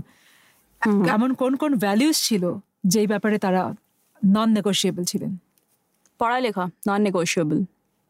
এমন 1.16 1.30
কোন 1.34 1.54
কোন 1.56 1.72
ভ্যালিউস 1.76 2.18
ছিল 2.28 2.44
যেই 2.84 3.08
ব্যাপারে 3.08 3.38
তারা 3.38 3.62
নন 4.22 4.50
নেগোশিয়েবল 4.50 5.04
ছিলেন? 5.04 5.32
পড়ালেখা 6.20 6.66
non 6.88 7.02
negotiable 7.02 7.58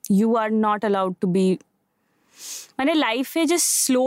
you 0.10 0.29
are 0.36 0.50
not 0.67 0.79
allowed 0.79 1.13
to 1.21 1.27
be 1.27 1.45
মানে 2.77 2.91
লাইফে 3.05 3.41
যে 3.45 3.57
স্লো 3.57 4.05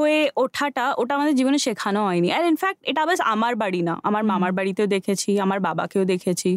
হয়ে 0.00 0.20
ওঠাটা 0.42 0.84
ওটা 1.00 1.12
আমাদের 1.18 1.34
জীবনে 1.38 1.58
শেখানো 1.66 2.00
হয়নি। 2.08 2.28
আর 2.36 2.42
ইনফ্যাক্ট 2.52 2.80
এটা 2.90 3.02
বেশ 3.08 3.20
আমার 3.34 3.52
বাড়ি 3.62 3.80
না। 3.88 3.94
আমার 4.08 4.22
মামার 4.30 4.52
বাড়িতেও 4.58 4.88
দেখেছি 4.96 5.30
আমার 5.44 5.58
বাবাকেও 5.66 6.04
দেখেছি। 6.12 6.50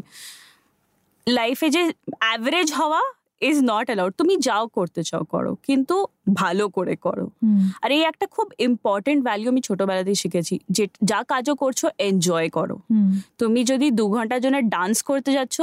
লাইফে 1.28 1.68
যে 1.76 1.82
অ্যাভারেজ 2.24 2.70
হওয়া 2.80 3.02
ইজ 3.50 3.58
নট 3.72 3.86
অ্যালাউড 3.90 4.14
তুমি 4.22 4.34
যাও 4.48 4.66
করতে 4.78 5.02
চাও 5.10 5.24
করো। 5.34 5.52
কিন্তু 5.68 5.96
ভালো 6.42 6.66
করে 6.78 6.96
করো। 7.06 7.26
আর 7.84 7.90
এই 7.98 8.04
একটা 8.12 8.26
খুব 8.36 8.48
ইম্পর্টেন্ট 8.70 9.20
ভ্যালু 9.28 9.46
আমি 9.54 9.62
ছোটবেলাতেই 9.68 10.18
শিখেছি 10.24 10.56
যে 10.76 10.84
যা 11.12 11.20
কাজও 11.32 11.54
করছ 11.64 11.82
এনজয় 12.08 12.48
করো। 12.58 12.78
তুমি 13.40 13.62
যদি 13.72 13.88
দু 14.00 14.06
ঘণ্টার 14.16 14.40
জন্য 14.46 14.58
ডান্স 14.76 14.98
করতে 15.10 15.32
যাচ্ছ 15.38 15.58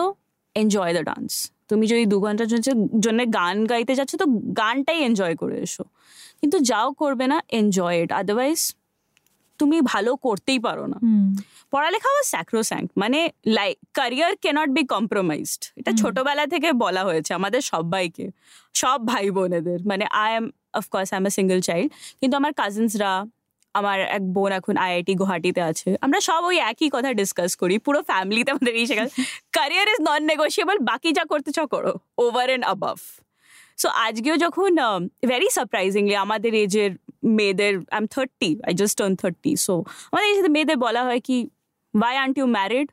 এনজয় 0.57 0.93
দ্য 0.97 1.05
ডান্স 1.11 1.33
তুমি 1.71 1.85
যদি 1.93 2.05
দু 2.13 2.17
ঘণ্টার 2.25 2.49
জন্য 3.05 3.21
গান 3.39 3.57
গাইতে 3.71 3.93
যাচ্ছ 3.99 4.13
তো 4.23 4.27
গানটাই 4.61 4.99
এনজয় 5.07 5.35
করে 5.41 5.57
এসো। 5.67 5.85
কিন্তু 6.41 6.57
যাও 6.71 6.89
করবে 7.03 7.25
না 7.33 7.39
এনজয় 7.59 7.97
ইট 8.03 8.11
আদারওয়াইজ 8.21 8.61
তুমি 9.61 9.79
ভালো 9.93 10.13
করতেই 10.27 10.61
পারো 10.67 10.85
না। 10.93 10.99
পড়ালেখা 11.73 12.11
ওয়াজ 12.13 12.27
স্যাক্রোস্যাঙ্ক 12.35 12.87
মানে 13.03 13.19
like 13.59 13.77
career 13.99 14.33
cannot 14.45 14.69
be 14.77 14.83
compromised 14.95 15.63
এটা 15.81 15.91
ছোটবেলা 16.01 16.45
থেকে 16.53 16.69
বলা 16.85 17.03
হয়েছে 17.05 17.31
আমাদের 17.39 17.61
সবাইকে 17.73 18.27
সব 18.75 18.99
ভাই 19.11 19.27
বোনেদের 19.37 19.79
মানে 19.91 20.05
I 20.25 20.31
am 20.39 20.45
of course 20.81 21.09
I 21.15 21.19
am 21.21 21.27
a 21.27 21.33
single 21.39 21.61
child 21.69 21.89
কিন্তু 22.21 22.35
আমার 22.41 22.53
কাজিনসরা 22.53 23.13
আমার 23.79 23.99
এক 24.17 24.23
বোন 24.35 24.51
এখন 24.59 24.75
আইআইটি 24.85 25.13
গুয়াহাটিতে 25.21 25.61
আছে। 25.71 25.89
আমরা 26.05 26.19
সব 26.29 26.43
ওই 26.51 26.57
একই 26.71 26.89
কথা 26.95 27.11
ডিসকাস 27.21 27.51
করি 27.57 27.75
পুরো 27.87 28.01
ফ্যামিলিতে 28.03 28.51
আমাদের 28.55 28.75
এই 28.81 28.87
শেখা 28.91 29.05
ক্যারিয়ার 29.57 29.87
ইজ 29.93 29.99
নন 30.09 30.23
নেগোশিয়েবল 30.31 30.77
বাকি 30.91 31.11
যা 31.19 31.25
করতে 31.33 31.51
চাও 31.57 31.67
করো 31.67 31.93
ওভার 32.25 32.47
অ্যান্ড 32.49 32.65
অ্যাবাভ 32.69 32.99
সো 33.79 33.89
আজকেও 34.07 34.37
যখন 34.45 34.71
ভেরি 35.29 35.49
সারপ্রাইজিংলি 35.57 36.15
আমাদের 36.25 36.53
এজের 36.65 36.91
মেয়েদের 37.39 37.75
I 37.95 37.99
am 38.03 38.07
thirty 38.15 38.51
I 38.69 38.73
just 38.81 38.95
turn 38.99 39.15
thirty 39.23 39.53
so 39.67 39.75
আমাদের 40.11 40.29
এই 40.31 40.37
মেয়েদের 40.57 40.79
বলা 40.87 41.03
হয় 41.05 41.21
কি 41.29 41.37
why 41.95 42.15
aren't 42.25 42.35
you 42.39 42.47
married 42.59 42.89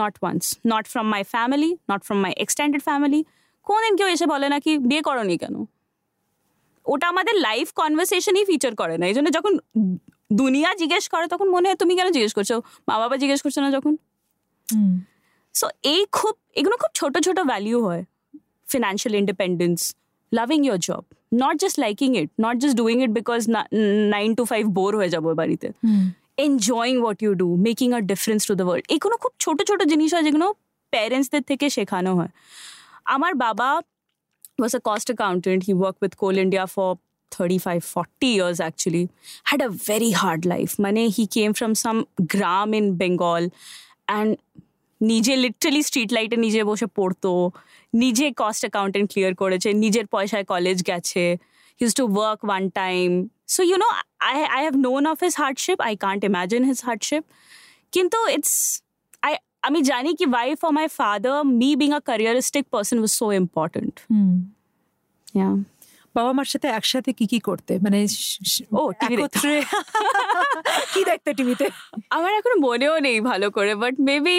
not 0.00 0.14
once 0.22 0.42
not 0.72 0.84
from 0.92 1.06
my 1.14 1.22
family 1.34 1.70
not 1.92 2.00
from 2.06 2.18
my 2.24 2.32
extended 2.44 2.82
family 2.82 3.20
কোনদিন 3.66 3.94
কেউ 3.98 4.08
এসে 4.14 4.26
বলে 4.26 4.46
না 4.52 4.58
কি 4.64 4.72
বিয়ে 4.88 5.02
করনি 5.08 5.36
কেন? 5.42 5.56
ওটা 6.86 7.06
আমাদের 7.08 7.34
লাইফ 7.48 7.66
কনভারসেশনই 7.80 8.44
ফিচার 8.44 8.72
করে 8.74 8.94
না। 9.00 9.04
এই 9.06 9.14
জন্য 9.14 9.28
যখন 9.30 9.52
দুনিয়া 10.30 10.70
জিজ্ঞেস 10.80 11.04
করে 11.12 11.26
তখন 11.32 11.48
মনে 11.54 11.66
হয় 11.68 11.78
তুমি 11.82 11.92
কেন 11.98 12.08
জিজ্ঞেস 12.16 12.32
করছ? 12.38 12.50
মা 12.88 12.94
বাবা 13.02 13.16
জিজ্ঞেস 13.22 13.40
করছ 13.44 13.56
না 13.64 13.68
যখন? 13.76 13.92
সো 15.58 15.66
এই 15.92 16.00
খুব 16.18 16.34
এগুলো 16.60 16.76
খুব 16.82 16.92
ছোট 17.00 17.14
ছোট 17.26 17.38
ভ্যালিউ 17.50 17.78
হয়। 17.88 18.02
Financial 18.72 19.14
independence 19.22 19.78
loving 20.32 20.58
your 20.68 20.80
job 20.88 21.02
not 21.42 21.54
just 21.62 21.76
liking 21.84 22.10
it 22.20 22.28
not 22.46 22.56
just 22.62 22.76
doing 22.82 22.96
it 23.04 23.10
because 23.18 23.40
nine 24.16 24.28
to 24.38 24.42
five 24.50 24.62
bore 24.78 24.92
হয়ে 25.00 25.10
যাব 25.14 25.24
বাড়িতে। 25.40 25.68
Enjoying 26.46 26.94
what 27.04 27.18
you 27.24 27.30
do 27.42 27.48
making 27.68 27.88
a 27.98 28.00
difference 28.12 28.40
to 28.48 28.54
the 28.60 28.64
world 28.68 28.84
কোনো 29.04 29.16
খুব 29.22 29.32
ছোট 29.44 29.58
ছোট 29.68 29.80
জিনিস 29.92 30.10
হয় 30.14 30.24
যেগুলো 30.28 30.46
প্যারেন্টসদের 30.94 31.42
থেকে 31.50 31.66
শেখানো 31.76 32.12
হয়। 32.18 32.32
আমার 33.14 33.32
বাবা 33.44 33.68
was 34.62 34.74
a 34.74 34.80
cost 34.88 35.08
accountant. 35.14 35.60
He 35.68 35.72
worked 35.82 36.00
with 36.04 36.14
Coal 36.20 36.36
India 36.44 36.64
for 36.74 36.90
35, 37.30 37.84
40 37.84 38.26
years 38.26 38.60
actually. 38.60 39.08
Had 39.44 39.60
a 39.60 39.68
very 39.68 40.10
hard 40.12 40.44
life. 40.44 40.78
Mane, 40.78 41.10
he 41.10 41.26
came 41.28 41.54
from 41.54 41.74
some 41.74 42.06
gram 42.26 42.74
in 42.74 42.96
Bengal 42.96 43.50
and 44.08 44.36
নিজে 45.00 45.34
লিটারালি 45.44 45.82
স্ট্রিট 45.88 46.10
লাইটে 46.16 46.36
নিজে 46.46 46.60
বসে 46.70 46.86
পড়তো 46.98 47.32
নিজে 47.92 48.26
কস্ট 48.40 48.62
অ্যাকাউন্টেন্ট 48.66 49.06
ক্লিয়ার 49.12 49.32
করেছে 49.42 49.68
নিজের 49.84 50.06
পয়সায় 50.14 50.46
college 50.52 50.78
গেছে 50.88 51.24
his 51.80 51.90
to 51.98 52.04
work 52.16 52.40
one 52.48 52.62
time 52.80 53.06
so 53.54 53.60
you 53.68 53.76
know 53.84 53.88
I 54.28 54.34
I 54.56 54.60
have 54.66 54.76
known 54.86 55.02
of 55.12 55.16
his 55.24 55.34
hardship 55.42 55.78
I 55.88 55.92
can't 56.04 56.22
imagine 56.30 56.62
his 56.70 56.78
hardship 56.88 57.22
কিন্তু 57.92 58.18
ইটস 58.36 58.54
আই 59.26 59.32
আমি 59.68 59.78
জানি 59.90 60.10
কি 60.18 60.24
why 60.32 60.48
for 60.62 60.70
my 60.78 60.86
father 60.98 61.36
me 61.60 61.70
being 61.82 61.90
a 61.98 62.00
careeristic 62.08 62.64
person 62.74 62.96
was 63.02 63.12
so 63.20 63.26
important 63.42 63.94
Yeah. 65.34 65.54
বাবা 66.18 66.32
মার 66.32 66.48
সাথে 66.52 66.68
একসাথে 66.78 67.10
কি 67.12 67.26
কি 67.26 67.38
করতে? 67.40 67.72
মানে 67.78 67.98
ও। 68.72 68.82
একত্রে 69.06 69.54
কি 70.94 71.00
দেখতে 71.04 71.30
টিভিতে? 71.34 71.66
আমার 72.10 72.32
এখন 72.40 72.52
মনেও 72.60 72.94
নেই 72.98 73.18
ভালো 73.20 73.46
করে 73.50 73.72
বাট 73.74 73.94
মেবি 74.00 74.36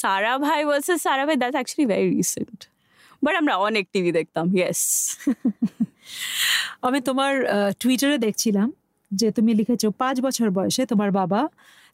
সারা 0.00 0.32
ভাই 0.38 0.60
বলছে 0.64 0.92
সারা 0.98 1.22
ভাই 1.26 1.36
that's 1.36 1.56
actually 1.56 1.86
very 1.86 2.08
recent 2.16 2.58
but 3.22 3.34
আমরা 3.36 3.54
অনেক 3.58 3.84
টিভি 3.92 4.10
দেখতাম 4.12 4.46
ইয়েস 4.56 4.80
আমি 6.82 6.98
তোমার 7.00 7.32
টুইটারে 7.80 8.18
দেখছিলাম 8.18 8.68
যে 9.10 9.26
তুমি 9.30 9.50
লিখেছো 9.54 9.88
পাঁচ 9.98 10.16
বছর 10.20 10.46
বয়সে 10.50 10.82
তোমার 10.86 11.10
বাবা 11.10 11.40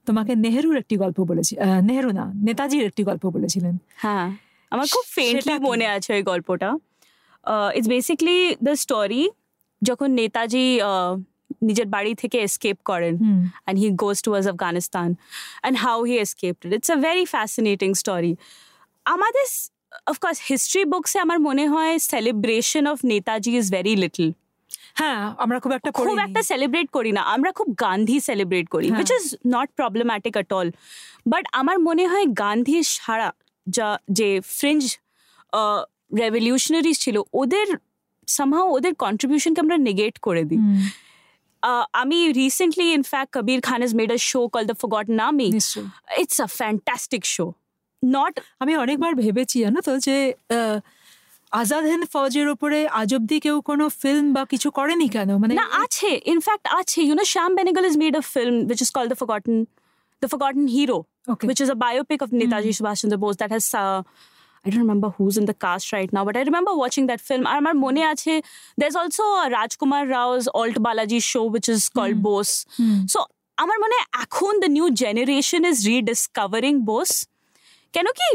তোমাকে 0.07 0.33
নেহেরুর 0.37 0.77
একটি 0.77 0.95
গল্প 0.97 1.19
বলেছি 1.25 1.53
নেহেরু 1.83 2.11
না 2.13 2.25
নেতাজির 2.43 2.85
একটি 2.85 3.03
গল্প 3.05 3.25
বলেছিলেন। 3.31 3.75
হ্যাঁ 3.95 4.27
আমার 4.73 4.87
খুব 4.91 5.05
ফেন্টলি 5.17 5.55
মনে 5.59 5.87
আছে 5.89 6.11
ওই 6.15 6.23
গল্পটা। 6.23 6.69
ইটস 7.77 7.89
বেসিকলি 7.89 8.39
দ্য 8.67 8.75
স্টোরি 8.85 9.23
যখন 9.83 10.09
নেতাজি 10.21 10.67
uh, 10.91 11.13
নিজের 11.69 11.89
বাড়ি 11.95 12.13
থেকে 12.23 12.37
এসকেপ 12.47 12.79
করেন 12.91 13.15
he 13.83 13.89
goes 14.03 14.19
towards 14.25 14.47
Afghanistan 14.53 15.09
and 15.65 15.75
how 15.85 15.99
he 16.09 16.15
escaped 16.27 16.63
it. 16.67 16.71
It's 16.79 16.91
a 16.97 16.99
very 17.09 17.25
fascinating 17.37 17.93
story. 18.03 18.33
আমাদের 19.07 19.47
of 20.11 20.17
course 20.23 20.41
history 20.51 20.85
books 20.93 21.13
এ 21.17 21.19
আমার 21.25 21.39
মনে 21.49 21.65
হয় 21.73 21.95
celebration 22.15 22.83
of 22.93 22.97
Netaji 23.13 23.53
is 23.61 23.67
very 23.77 23.95
little. 24.05 24.31
হ্যাঁ 25.01 25.21
আমরা 25.45 25.59
খুব 25.63 25.73
একটা 25.79 25.91
খুব 26.01 26.19
একটা 26.27 26.41
সেলিব্রেট 26.51 26.89
করি 26.97 27.11
না 27.19 27.23
আমরা 27.35 27.51
খুব 27.59 27.69
গান্ধী 27.85 28.17
সেলিব্রেট 28.29 28.67
করি। 28.75 28.89
Which 28.99 29.11
is 29.19 29.25
not 29.55 29.69
problematic 29.79 30.35
at 30.39 30.51
all 30.59 30.69
but 31.33 31.45
আমার 31.61 31.77
মনে 31.89 32.05
হয় 32.13 32.27
গান্ধীর 32.45 32.85
সারা 32.97 33.29
যা 33.67 33.89
যে 34.19 34.29
ফ্রেঞ্চ 34.59 34.85
রেভলিউশনারিজ 36.23 36.97
ছিল 37.05 37.17
ওদের 37.41 37.69
সামহাও 38.29 38.67
ওদের 38.77 38.93
কন্ট্রিবিউশনকে 39.05 39.61
আমরা 39.61 39.77
নেগেট 39.89 40.15
করে 40.27 40.45
দিই 40.51 40.63
Uh, 41.63 41.85
আমি 42.03 42.19
recently 42.43 42.87
in fact 42.99 43.31
Kabir 43.37 43.61
Khan 43.69 43.81
made 44.01 44.13
a 44.19 44.21
show 44.31 44.45
called 44.53 44.69
The 44.73 44.77
Forgotten 44.83 45.17
Army. 45.29 45.49
নিশ্চয়ই 45.59 45.87
It's 46.23 46.39
a 46.47 46.49
fantastic 46.61 47.23
show. 47.35 47.49
Not 48.03 48.35
আমি 48.63 48.73
অনেকবার 48.85 49.13
ভেবেছি 49.23 49.57
জানো 49.65 49.81
তো 49.87 49.93
যে 50.07 50.17
আজাদ 51.53 51.85
হিন্দ 51.93 52.05
ফৌজের 52.15 52.49
উপরে 52.55 52.79
আজ 53.01 53.11
অব্দি 53.19 53.37
কেউ 53.45 53.57
কোনো 53.71 53.85
ফিল্ম 54.03 54.27
বা 54.37 54.43
কিছু 54.53 54.69
করেনি 54.79 55.09
কেন 55.17 55.31
মানে 55.43 55.53
না 55.61 55.67
আছে 55.85 56.11
ইনফ্যাক্ট 56.33 56.65
আছে 56.81 57.01
you 57.09 57.15
know 57.19 57.27
Sham 57.35 57.51
Benegal 57.59 57.85
has 57.89 57.97
made 58.05 58.17
a 58.23 58.25
film 58.35 58.55
which 58.69 58.83
is 58.85 58.91
called 58.95 59.11
The 59.13 59.19
Forgotten 59.23 59.57
The 60.23 60.29
Forgotten 60.33 60.65
Hero 60.77 60.99
Okay. 61.29 61.47
which 61.49 61.61
is 61.65 61.69
a 61.71 61.79
biopic 61.85 62.21
of 62.21 62.29
Netaji 62.31 62.71
Subhash 62.79 63.01
Chandra 63.03 63.19
Bose 63.23 63.37
that 63.43 63.51
has 63.51 63.67
uh, 63.75 64.01
I 64.66 64.70
don't 64.72 64.84
remember 64.86 65.10
who's 65.18 65.36
in 65.38 65.46
the 65.46 65.58
cast 65.64 65.88
right 65.94 66.12
now 66.12 66.24
but 66.28 66.36
I 66.36 66.42
remember 66.50 66.74
watching 66.84 67.06
that 67.12 67.22
film 67.28 67.44
আর 67.50 67.56
আমার 67.62 67.76
মনে 67.86 68.02
আছে 68.12 68.34
there's 68.80 68.98
also 69.02 69.24
a 69.44 69.46
Rajkumar 69.56 70.04
Rao's 70.14 70.46
Alt 70.60 70.78
Balaji 70.86 71.20
show 71.32 71.46
which 71.54 71.68
is 71.76 71.82
called 71.96 72.18
Bose 72.28 72.56
so 73.14 73.20
আমার 73.58 73.78
মনে 73.84 73.96
হয় 73.98 74.08
এখন 74.24 74.54
the 74.64 74.72
new 74.78 74.88
generation 75.04 75.62
is 75.72 75.78
rediscovering 75.92 76.78
Bose 76.90 77.18
কেন 77.94 78.08
কি 78.20 78.30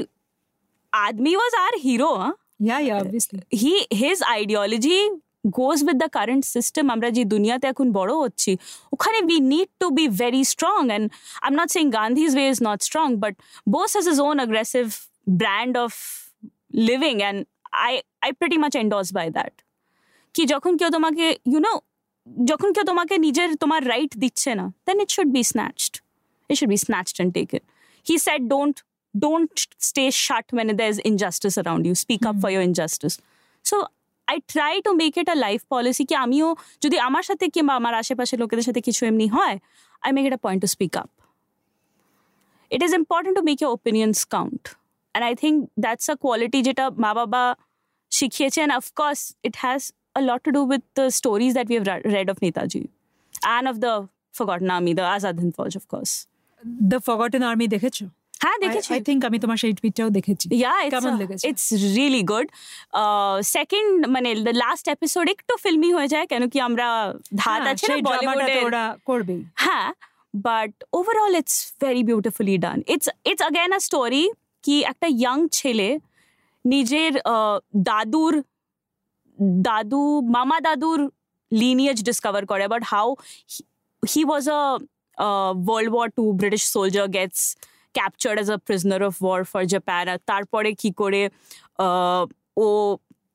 আদমি 0.92 1.32
was 1.42 1.52
our 1.62 1.76
hero 1.86 2.10
huh? 2.22 2.32
Yeah 2.66 2.76
yeah 2.86 2.94
obviously 3.02 3.40
he 3.62 3.74
his 4.02 4.18
ideology 4.34 4.98
goes 5.58 5.78
with 5.86 5.96
the 6.02 6.08
current 6.16 6.44
system 6.54 6.84
আমরা 6.94 7.08
যে 7.16 7.22
দুনিয়াতে 7.34 7.66
এখন 7.72 7.86
বড় 7.98 8.12
হচ্ছি 8.22 8.52
ওখানে 8.94 9.18
we 9.28 9.38
need 9.52 9.68
to 9.80 9.86
be 9.98 10.04
very 10.22 10.42
strong 10.52 10.80
and 10.90 11.06
I 11.42 11.48
am 11.50 11.54
not 11.60 11.68
saying 11.74 11.86
Gandhi's 11.98 12.30
way 12.36 12.46
is 12.52 12.58
not 12.68 12.78
strong 12.88 13.06
but 13.22 13.34
Bose 13.74 13.90
has 13.96 14.06
his 14.12 14.18
own 14.28 14.36
aggressive 14.42 14.84
Brand 15.40 15.74
of 15.84 15.92
living 16.88 17.14
and 17.22 17.38
I 17.86 17.92
I 18.24 18.30
pretty 18.40 18.58
much 18.64 18.72
endorse 18.82 19.06
by 19.18 19.26
that 19.36 19.54
কি 20.34 20.42
যখন 20.52 20.72
কেউ 20.80 20.88
তোমাকে 20.96 21.26
you 21.52 21.60
know 21.66 21.74
যখন 22.50 22.68
কেউ 22.74 22.84
তোমাকে 22.90 23.14
নিজের 23.26 23.48
তোমার 23.62 23.80
right 23.92 24.12
দিচ্ছে 24.22 24.50
না 24.58 24.66
then 24.86 24.96
it 25.04 25.10
should 25.16 25.30
be 25.36 25.42
snatched 25.52 25.94
it 26.50 26.58
should 26.58 26.68
be 26.68 26.76
snatched 26.76 27.20
and 27.20 27.34
taken. 27.34 27.60
He 28.06 28.18
said, 28.18 28.48
"Don't 28.48 28.82
don't 29.14 29.66
stay 29.78 30.10
shut 30.10 30.46
when 30.50 30.76
there's 30.76 30.98
injustice 30.98 31.56
around 31.58 31.86
you. 31.86 31.94
Speak 31.94 32.26
up 32.26 32.40
for 32.40 32.50
your 32.50 32.62
injustice." 32.62 33.18
So 33.64 33.76
I 34.28 34.36
try 34.48 34.80
to 34.80 34.96
make 34.96 35.16
it 35.16 35.28
a 35.28 35.36
life 35.36 35.64
policy 35.68 36.04
কি 36.10 36.14
আমিও 36.24 36.48
যদি 36.84 36.96
আমার 37.08 37.24
সাথে 37.28 37.44
কিংবা 37.54 37.72
আমার 37.80 37.94
আশেপাশে 38.02 38.34
লোকেদের 38.42 38.64
সাথে 38.68 38.80
কিছু 38.86 39.02
এমনি 39.10 39.26
হয় 39.36 39.56
I 40.02 40.08
make 40.16 40.26
it 40.30 40.34
a 40.38 40.42
point 40.46 40.60
to 40.64 40.68
speak 40.76 40.94
up. 41.02 41.10
it 42.70 42.82
is 42.86 42.92
important 42.92 43.32
to 43.38 43.42
make 43.48 43.60
your 43.64 43.72
opinions 43.78 44.18
count 44.36 44.64
and 45.14 45.22
i 45.24 45.34
think 45.34 45.56
that's 45.78 46.06
a 46.08 46.16
quality 46.24 46.58
যেটা 46.68 46.84
মা 47.04 47.10
বাবা 47.20 47.42
শিখিয়েছে 48.12 48.60
and 48.64 48.72
of 48.80 48.86
course 49.00 49.22
it 49.48 49.54
has 49.64 49.80
a 50.16 50.22
lot 50.28 50.40
to 50.46 50.50
do 50.58 50.62
with 50.72 50.84
the 50.98 51.06
stories 51.10 51.52
that 51.54 51.66
we 51.70 51.74
have 51.78 51.86
re- 51.90 52.06
read 52.14 52.28
of 52.32 52.36
Netaji 52.44 52.82
and 53.54 53.64
of 53.68 53.76
the 53.84 53.94
forgotten 54.34 54.68
army 54.70 54.92
the 54.94 55.06
Azad 55.14 55.36
Hind 55.40 55.54
Fauj 55.56 55.74
of 55.80 55.86
course 55.94 56.14
the 56.90 56.98
forgotten 57.06 57.42
army 57.50 57.66
দেখেছো 57.76 58.04
হ্যাঁ 58.44 58.58
দেখেছি 58.64 58.90
I 58.96 59.02
think 59.08 59.20
আমি 59.28 59.38
তোমার 59.44 59.58
সেই 59.62 59.72
টুইটটাও 59.78 60.10
দেখেছি 60.18 60.46
yeah 60.64 60.78
it's 60.86 60.92
কেমন 60.94 61.12
uh, 61.12 61.20
লেগেছে? 61.22 61.44
it's 61.50 61.66
really 61.98 62.22
good 62.32 62.46
uh, 63.00 63.36
second 63.56 63.88
মানে 64.14 64.30
the 64.48 64.54
last 64.64 64.84
episode 64.94 65.28
একটু 65.34 65.52
ফিল্মি 65.64 65.90
হয়ে 65.96 66.08
যায় 66.14 66.26
কেন 66.32 66.42
কি 66.52 66.58
আমরা 66.68 66.86
ধাত 67.42 67.60
হ্যাঁ, 67.60 67.72
আছে 67.72 67.84
না 67.86 67.90
সেই 67.90 68.00
ড্রামাটা 68.06 68.24
তো 68.24 68.30
বলিউডের 68.30 68.64
ওরা 68.68 68.84
করবেই 69.08 69.40
হ্যাঁ 69.64 69.88
but 70.48 70.72
overall 70.98 71.32
it's 71.40 71.56
very 71.82 72.02
beautifully 72.10 72.56
done 72.64 72.78
it's 72.94 73.08
it's 73.30 73.42
again 73.46 73.70
a 73.78 73.80
story 73.88 74.24
কি 74.63 74.75
একটা 74.91 75.07
ইয়াং 75.15 75.37
ছেলে 75.51 75.89
নিজের 76.65 77.11
আহ, 77.25 77.55
দাদুর 77.89 78.33
দাদু 79.63 80.01
মামা 80.35 80.57
দাদুর 80.61 80.99
লিনিয়েজ 81.51 81.97
ডিসকভার 82.07 82.43
করে। 82.51 82.65
But 82.73 82.83
how 82.91 83.07
he 84.03 84.21
was 84.25 84.43
a 84.51 84.61
World 85.63 85.91
War 85.95 86.07
two 86.17 86.23
British 86.39 86.63
soldier 86.73 87.07
gets 87.15 87.41
captured 87.95 88.37
as 88.39 88.49
a 88.49 88.59
prisoner 88.67 89.01
of 89.03 89.15
war 89.25 89.41
for 89.51 89.63
Japan 89.73 90.03
আর 90.13 90.19
তারপরে 90.31 90.69
কি 90.81 90.89
করে 91.01 91.21
আহ, 91.79 92.23
ও 92.57 92.67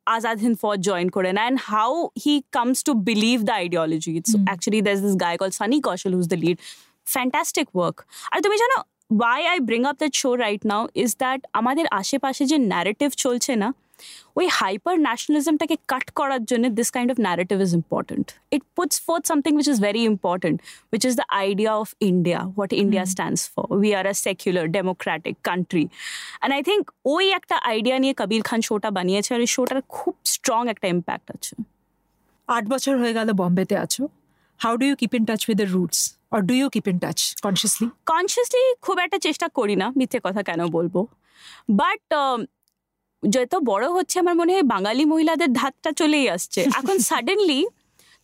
আজাদ 0.07 0.37
হিন্দ 0.45 0.57
ফৌজ 0.63 0.79
জয়েন 0.89 1.09
করে 1.17 1.31
না 1.33 1.43
and 1.43 1.59
how 1.71 1.93
he 2.25 2.35
comes 2.57 2.79
to 2.89 2.93
believe 3.09 3.37
the 3.49 3.55
ideology 3.61 4.11
it's 4.19 4.33
actually 4.41 4.81
that's 4.87 4.99
this 5.05 5.15
guy 5.25 5.35
call 5.41 5.51
Sunny 5.61 5.77
Kaushal 5.87 6.13
who's 6.19 6.27
the 6.33 6.39
lead 6.45 6.57
fantastic 7.07 7.67
work 7.77 7.97
আর 8.33 8.39
তুমি 8.45 8.57
জানো 8.63 8.79
why 9.21 9.43
I 9.53 9.59
bring 9.69 9.83
up 9.91 9.97
that 10.03 10.15
show 10.23 10.31
right 10.45 10.63
now 10.73 10.83
is 11.05 11.11
that 11.23 11.41
আমাদের 11.53 11.87
আশেপাশে 12.01 12.43
যে 12.51 12.57
narrative 12.73 13.11
চলছে 13.25 13.53
না 13.63 13.69
ওই 14.37 14.47
hyper 14.61 14.95
ন্যাশনালিজমটাকে 15.07 15.77
cut 15.89 16.07
করার 16.19 16.43
জন্য 16.45 16.65
this 16.79 16.89
kind 16.91 17.09
of 17.13 17.19
narrative 17.21 17.57
is 17.67 17.73
important 17.81 18.27
it 18.57 18.63
puts 18.77 18.97
forth 19.07 19.23
something 19.31 19.53
which 19.59 19.69
is 19.69 19.79
very 19.81 20.03
important 20.13 20.57
which 20.93 21.03
is 21.05 21.15
the 21.21 21.27
idea 21.43 21.73
of 21.83 21.89
India 22.11 22.41
what 22.57 22.73
India 22.83 23.05
stands 23.05 23.41
for 23.55 23.65
we 23.77 23.89
are 23.95 24.05
a 24.07 24.15
secular 24.25 24.67
democratic 24.69 25.35
country 25.43 25.85
and 25.91 26.53
I 26.57 26.63
think 26.63 26.83
ওই 27.05 27.25
একটা 27.31 27.57
idea 27.73 27.97
নিয়ে 27.99 28.15
কবির 28.21 28.43
খান 28.43 28.61
শোটা 28.61 28.91
বানিয়েছে 28.91 29.31
আর 29.35 29.41
এই 29.41 29.51
শোটার 29.57 29.79
খুব 29.89 30.15
strong 30.35 30.63
একটা 30.69 30.87
impact 30.89 31.27
আছে। 31.37 31.55
আট 32.49 32.65
বছর 32.69 32.95
হয়ে 32.99 33.15
গেল 33.19 33.29
বম্বেতে 33.33 33.77
আছো। 33.77 34.03
How 34.61 34.73
do 34.77 34.85
you 34.87 34.97
keep 34.97 35.13
in 35.15 35.25
touch 35.25 35.41
with 35.49 35.57
the 35.63 35.69
roots 35.73 36.01
or 36.35 36.41
do 36.49 36.55
you 36.55 36.67
keep 36.69 36.87
in 36.89 36.99
touch 36.99 37.19
consciously 37.43 37.87
consciously 38.07 38.63
খুব 38.83 38.97
একটা 38.99 39.19
চেষ্টা 39.19 39.47
করি 39.59 39.77
না 39.83 39.87
মিথ্যে 39.97 40.19
কথা 40.25 40.43
কেন 40.43 40.61
বলব? 40.67 40.95
বাট 41.81 42.05
যত 43.23 43.53
বড় 43.71 43.87
হচ্ছে 43.97 44.17
আমার 44.19 44.35
মনে 44.35 44.51
হয় 44.53 44.67
বাঙালি 44.75 45.05
মহিলাদের 45.05 45.51
ধাতটা 45.53 45.91
চলেই 45.93 46.27
আসছে। 46.29 46.61
এখন 46.79 46.97
সাডেনলি 47.11 47.61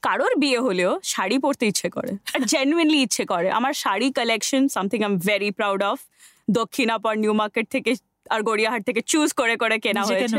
কারোর 0.02 0.32
বিয়ে 0.38 0.60
হলেও 0.60 0.92
শাড়ি 1.04 1.36
পরতে 1.38 1.64
ইচ্ছে 1.66 1.88
করে 1.90 2.12
আর 2.34 2.40
জেনুইনলি 2.52 2.98
ইচ্ছে 3.02 3.24
করে। 3.24 3.48
আমার 3.50 3.72
sari 3.74 4.08
collection 4.18 4.62
something 4.68 4.98
I 5.02 5.10
am 5.10 5.14
very 5.28 5.50
proud 5.50 5.80
of 5.82 5.98
Dakshinapan 6.50 7.12
New 7.16 7.32
Market 7.32 7.66
থেকে 7.70 7.90
আর 8.30 8.40
গড়িয়াহাট 8.42 8.82
থেকে 8.88 9.00
চুজ 9.02 9.28
করে 9.32 9.54
করে 9.56 9.76
কেনা 9.78 10.02
হয়েছে? 10.02 10.38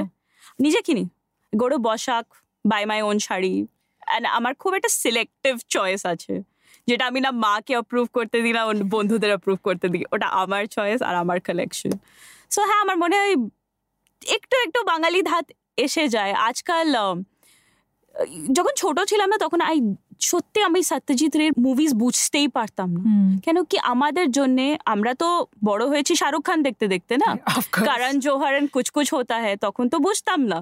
নিজে 0.59 0.81
কিনি। 0.87 1.03
গরু 1.53 1.77
Basak 1.77 2.25
by 2.65 2.83
my 2.85 2.99
own 3.01 3.17
sari 3.19 3.53
and 4.07 4.25
আমার 4.37 4.53
খুব 4.55 4.71
একটা 4.73 4.89
সিলেক্টিভ 5.01 5.53
চয়েস 5.69 6.01
আছে। 6.05 6.33
যেটা 6.87 7.03
আমি 7.05 7.19
না 7.25 7.31
মাকে 7.45 7.73
অ্যাপ্রুভ 7.73 8.05
করতে 8.13 8.37
দিই 8.43 8.53
না 8.57 8.61
বন্ধুদের 8.95 9.31
অ্যাপ্রুভ 9.33 9.57
করতে 9.63 9.87
দিই। 9.89 10.03
ওটা 10.13 10.27
আমার 10.41 10.63
চয়েস 10.67 10.99
আর 11.01 11.15
আমার 11.15 11.37
কালেকশন 11.39 11.91
সো 12.51 12.59
হ্যাঁ 12.69 12.81
আমার 12.85 12.97
মনে 13.03 13.15
হয় 13.19 13.35
একটু 14.21 14.55
একটু 14.65 14.79
বাঙালি 14.83 15.19
ধাত 15.21 15.45
এসে 15.77 16.03
যায়। 16.07 16.33
আজকাল 16.49 16.87
যখন 18.51 18.73
ছোট 18.77 18.97
ছিলাম 19.11 19.27
না 19.33 19.37
তখন 19.37 19.59
আই 19.61 19.77
সত্যি 20.31 20.59
আমি 20.63 20.79
সত্যজিৎ 20.83 21.33
রের 21.35 21.51
মুভিজ 21.57 21.91
বুঝতেই 21.93 22.47
পারতাম 22.47 22.89
না। 22.95 23.01
কেন 23.45 23.57
কি 23.63 23.77
আমাদের 23.93 24.27
জন্যে 24.31 24.65
আমরা 24.85 25.11
তো 25.13 25.27
বড় 25.63 25.83
হয়েছি 25.87 26.13
শাহরুখ 26.15 26.43
খান 26.45 26.59
দেখতে 26.63 26.85
দেখতে 26.87 27.13
না? 27.17 27.29
কারণ 27.89 28.11
জোহার 28.19 28.55
কুছ 28.67 28.87
কুছ 28.91 29.07
হতা 29.13 29.37
হ্যাঁ 29.39 29.57
তখন 29.57 29.85
তো 29.89 29.97
বুঝতাম 29.99 30.39
না। 30.45 30.59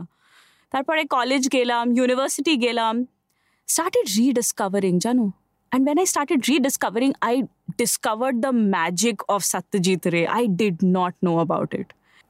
তারপরে 0.74 1.02
কলেজ 1.16 1.44
গেলাম 1.50 1.86
ইউনিভার্সিটি 1.96 2.54
গেলাম 2.58 2.94
স্টার্টেড 3.68 4.08
রিডিসকভারিং 4.18 4.94
জানো? 5.00 5.26
And 5.70 5.84
when 5.88 5.98
I 6.04 6.08
started 6.14 6.42
rediscovering 6.54 7.12
I 7.30 7.36
discovered 7.82 8.36
the 8.46 8.52
magic 8.76 9.18
of 9.36 9.40
Satyajit 9.54 10.02
Ray 10.14 10.22
I 10.38 10.44
did 10.62 10.78
not 10.98 11.14
know 11.28 11.32
about 11.40 11.72
it 11.80 11.90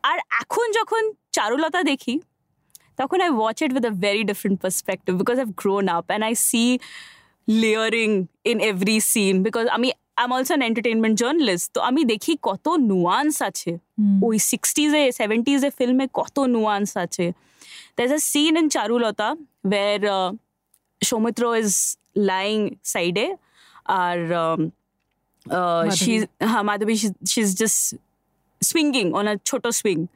আর 0.09 0.17
এখন 0.41 0.65
যখন 0.79 1.03
চারুলতা 1.37 1.81
দেখি 1.91 2.15
তখন 2.99 3.17
I 3.27 3.31
watch 3.39 3.57
it 3.63 3.71
with 3.75 3.85
a 3.91 3.95
very 4.05 4.23
different 4.31 4.57
perspective 4.63 5.11
because 5.21 5.37
I've 5.43 5.49
grown 5.61 5.83
up 5.97 6.05
and 6.09 6.23
I 6.29 6.33
see 6.47 6.63
layering 7.63 8.09
in 8.51 8.57
every 8.71 8.97
scene 9.11 9.33
because 9.47 9.65
আমি 9.77 9.87
I 10.19 10.25
am 10.27 10.31
also 10.35 10.51
an 10.53 10.63
entertainment 10.69 11.15
journalist 11.21 11.67
তো 11.75 11.79
আমি 11.89 12.01
দেখি 12.13 12.33
কত 12.49 12.65
nuance 12.91 13.35
আছে। 13.49 13.71
ওই 14.27 14.35
সিক্সটিজে 14.51 15.03
সেভেন্টিজে 15.19 15.69
ফিল্মে 15.77 16.05
কত 16.19 16.35
নুয়ান্স 16.55 16.91
আছে। 17.05 17.27
There's 17.95 18.15
a 18.19 18.21
scene 18.29 18.55
in 18.61 18.67
Charulata 18.75 19.29
where 19.71 20.03
uh, 20.17 20.29
Soumitra 21.07 21.49
is 21.61 21.73
lying 22.15 22.79
side 22.83 23.19
or 23.87 24.33
um, 24.33 24.73
uh, 25.45 25.83
Madhavi. 25.83 25.97
she's 25.97 26.23
uh, 26.41 26.63
Madhavi, 26.63 26.99
she's, 26.99 27.13
she's 27.25 27.55
just 27.55 27.95
swinging 28.61 29.13
on 29.13 29.27
a 29.27 29.37
choto 29.39 29.71
swing. 29.73 30.07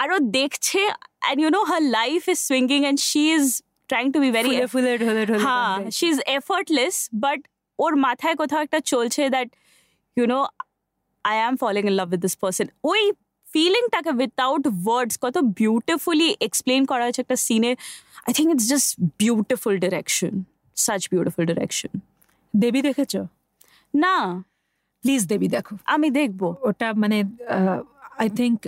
আর 0.00 0.08
দেখছে 0.38 0.80
and 1.28 1.36
you 1.42 1.50
know 1.54 1.64
her 1.72 1.82
life 2.00 2.24
is 2.32 2.38
swinging 2.48 2.82
and 2.88 2.96
she 3.08 3.22
is 3.36 3.46
trying 3.90 4.10
to 4.14 4.20
be 4.24 4.30
very 4.36 4.50
ফুলে 4.50 4.66
ফুলে 4.74 4.92
ঢলে 5.02 5.22
ঢলে 5.28 5.44
হ্যাঁ 5.46 5.76
she 5.96 6.04
is 6.12 6.18
effortless 6.38 6.96
but 7.24 7.40
ওর 7.78 7.92
মাথায় 8.06 8.36
কোথাও 8.40 8.60
একটা 8.66 8.78
চলছে 8.92 9.22
that 9.34 9.48
you 10.16 10.24
know 10.32 10.38
I 11.24 11.36
am 11.42 11.54
falling 11.62 11.82
in 11.90 11.94
love 12.00 12.08
with 12.12 12.20
this 12.26 12.34
person 12.42 12.66
ওই 12.92 13.02
ফিলিংটাকে 13.46 14.10
উইথাউট 14.20 14.64
ওয়ার্ডস 14.84 15.14
কত 15.24 15.36
বিউটিফুলি 15.60 16.28
এক্সপ্লেন 16.46 16.80
করা 16.90 17.02
হয়েছে 17.06 17.20
একটা 17.24 17.36
সিনে 17.46 17.70
I 18.26 18.32
think 18.38 18.48
it's 18.54 18.66
just 18.72 18.90
beautiful 19.22 19.74
direction 19.84 20.32
such 20.84 21.02
beautiful 21.12 21.44
direction 21.50 21.92
Devi 22.54 22.80
দেখেছ? 22.88 23.12
না। 23.94 24.14
প্লিজ 25.04 25.22
দেবী 25.26 25.48
দেখো। 25.48 25.74
আমি 25.94 26.08
দেখব। 26.10 26.40
ওটা 26.68 26.88
মানে 27.02 27.18
I 28.22 28.28
think 28.38 28.58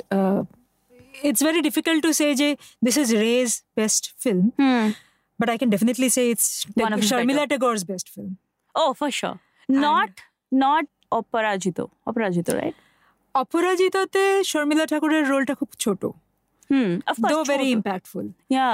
it's 1.28 1.42
very 1.44 1.60
difficult 1.68 2.00
to 2.06 2.10
say 2.12 2.26
যে 2.34 2.48
this 2.84 2.96
is 2.96 3.08
Ray's 3.26 3.50
best 3.76 4.02
film 4.22 4.44
but 5.38 5.48
I 5.50 5.56
can 5.58 5.70
definitely 5.70 6.08
say 6.10 6.22
it's 6.30 6.46
Sharmila 7.10 7.44
Tagore's 7.46 7.82
best 7.84 8.06
film 8.14 8.32
O 8.74 8.84
for 8.92 9.10
sure 9.10 9.34
not 9.68 10.12
not 10.64 10.86
Aparajito 11.10 11.78
Aparajito 12.06 12.48
right 12.50 12.76
অপরাজিতাতে 13.34 14.24
Sharmila 14.44 14.84
ঠাকুরের 14.86 15.24
রোলটা 15.28 15.54
খুব 15.54 15.70
ছোট। 15.78 16.02
হুম 16.70 16.90
ভেরি 17.48 17.68
ইম্প্যাক্টফুল 17.70 18.26
ইয়া 18.50 18.70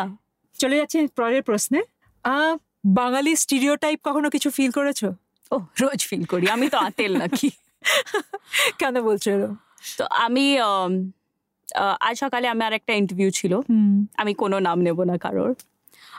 চলে 0.56 0.76
যাচ্ছে 0.76 0.98
পরের 1.16 1.42
প্রশ্নে। 1.42 1.80
আহ, 2.24 2.54
বাঙালি 2.94 3.36
stereotype 3.36 4.00
কখনো 4.04 4.30
কিছু 4.30 4.50
ফিল 4.50 4.70
করেছ? 4.70 5.04
ও 5.50 5.56
রোজ 5.80 6.00
ফিল 6.06 6.24
করি। 6.24 6.48
আমি 6.48 6.68
তো 6.68 6.78
আতেল 6.78 7.16
নাকি? 7.16 7.50
কেন 8.78 9.00
বলছো 9.02 9.30
এরকম 9.30 9.56
তো 9.98 10.04
আমি 10.04 10.58
আজ 12.00 12.18
সকালে 12.18 12.48
আমার 12.48 12.72
একটা 12.72 12.92
ইন্টারভিউ 12.92 13.30
ছিল। 13.30 13.60
আমি 14.16 14.34
কোনো 14.34 14.58
নাম 14.58 14.82
নেব 14.82 15.02
না 15.02 15.18
কারোর। 15.18 15.54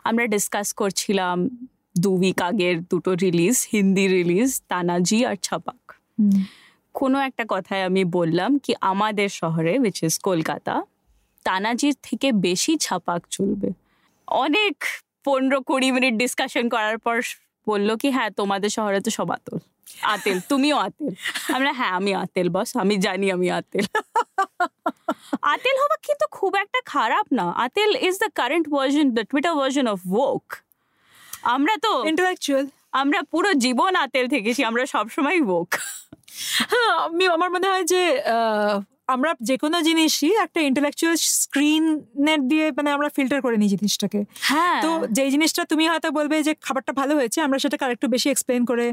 আমরা 0.04 0.28
ডিসকাস 0.28 0.74
করছিলাম 0.74 1.50
দু 1.98 2.12
উইক 2.18 2.42
আগের 2.42 2.82
দুটো 2.82 3.14
রিলিজ 3.14 3.68
হিন্দি 3.72 4.08
রিলিজ 4.08 4.62
তানাজি 4.68 5.26
আর 5.26 5.36
ছাপাক। 5.36 5.92
কোনো 6.94 7.20
একটা 7.20 7.46
কথায় 7.50 7.84
আমি 7.84 8.04
বললাম 8.06 8.58
কি 8.58 8.74
আমাদের 8.82 9.30
শহরে 9.30 9.80
উইচ 9.80 10.04
ইজ 10.04 10.20
কলকাতা 10.20 10.86
তানাজির 11.44 11.96
থেকে 12.04 12.32
বেশি 12.32 12.78
ছাপাক 12.78 13.22
চলবে। 13.30 13.74
অনেক 14.28 14.84
পনেরো 15.28 15.58
কুড়ি 15.70 15.90
মিনিট 15.92 16.14
ডিসকাশন 16.24 16.66
করার 16.74 16.98
পর 17.06 17.18
বলল 17.68 17.90
কি 18.02 18.08
হ্যাঁ 18.16 18.30
তোমাদের 18.40 18.72
শহরে 18.78 19.00
তো 19.06 19.10
সব 19.18 19.30
আতল। 19.38 19.58
আতেল 20.14 20.38
তুমিও 20.52 20.78
আতেল। 20.78 21.12
আমরা 21.56 21.72
হ্যাঁ 21.80 21.94
আমি 22.00 22.12
আতেল 22.24 22.48
বস 22.50 22.70
আমি 22.84 22.96
জানি 23.06 23.28
আমি 23.32 23.48
আতেল। 23.60 23.86
আতেল 25.54 25.76
হওয়া 25.82 25.98
কিন্তু 26.08 26.26
খুব 26.38 26.52
একটা 26.56 26.80
খারাপ 26.94 27.26
না। 27.40 27.46
আতেল 27.66 27.92
is 28.08 28.16
the 28.24 28.30
current 28.40 28.66
version 28.76 29.06
the 29.18 29.24
Twitter 29.32 29.54
version 29.60 29.86
of 29.94 30.00
woke 30.16 30.44
আমরা 31.56 31.74
তো 31.86 31.92
ইন্টালেকচুয়াল 32.12 32.66
আমরা 33.02 33.20
পুরো 33.32 33.50
জীবন 33.66 33.92
আতেল 34.06 34.26
থেকেছি 34.28 34.62
আমরা 34.64 34.84
সবসময় 34.86 35.40
ভোক 35.52 35.70
হ্যাঁ 36.72 36.94
আমি 37.06 37.24
আমার 37.36 37.50
মনে 37.56 37.68
হয় 37.72 37.86
যে 37.94 38.02
আমরা 39.08 39.32
যে 39.42 39.56
কোনো 39.58 39.78
জিনিসই 39.82 40.32
একটা 40.36 40.60
ইন্টেলেকচুয়াল 40.62 41.16
স্ক্রিনের 41.16 42.42
দিয়ে 42.48 42.66
মানে 42.72 42.90
আমরা 42.92 43.08
ফিল্টার 43.10 43.40
করে 43.42 43.58
নিই 43.58 43.70
জিনিসটাকে। 43.70 44.20
হ্যাঁ। 44.42 44.82
তো 44.82 44.90
যেই 45.12 45.30
জিনিসটা 45.32 45.62
তুমি 45.66 45.84
হয়তো 45.88 46.08
বলবে 46.12 46.36
যে 46.44 46.54
খাবারটা 46.62 46.92
ভালো 46.94 47.14
হয়েছে 47.16 47.38
আমরা 47.42 47.58
সেটাকে 47.60 47.84
আরেকটু 47.86 48.08
বেশি 48.08 48.28
এক্সপ্লেন 48.30 48.62
করে 48.66 48.86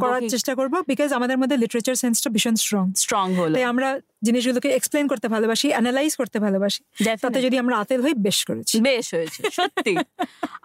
করার 0.00 0.22
চেষ্টা 0.28 0.52
করব 0.54 0.74
বিকজ 0.88 1.12
আমাদের 1.12 1.36
মধ্যে 1.38 1.56
লিটারেচার 1.56 1.94
সেন্সটা 1.94 2.28
ভীষণ 2.30 2.54
স্ট্রং 2.54 2.84
স্ট্রং 2.96 3.26
হলো। 3.34 3.54
তাই 3.54 3.64
আমরা 3.64 3.88
জিনিসগুলোকে 4.22 4.68
এক্সপ্লেন 4.70 5.04
করতে 5.08 5.26
ভালোবাসি 5.28 5.68
অ্যানালাইজ 5.68 6.12
করতে 6.16 6.36
ভালোবাসি। 6.38 6.80
তাতে. 7.22 7.38
যদি 7.42 7.56
আমরা 7.58 7.74
আতেল 7.78 8.00
হই 8.02 8.14
বেশ 8.26 8.38
করেছি। 8.44 8.74
বেশ 8.80 9.06
হয়েছে 9.14 9.40
সত্যি। 9.50 9.94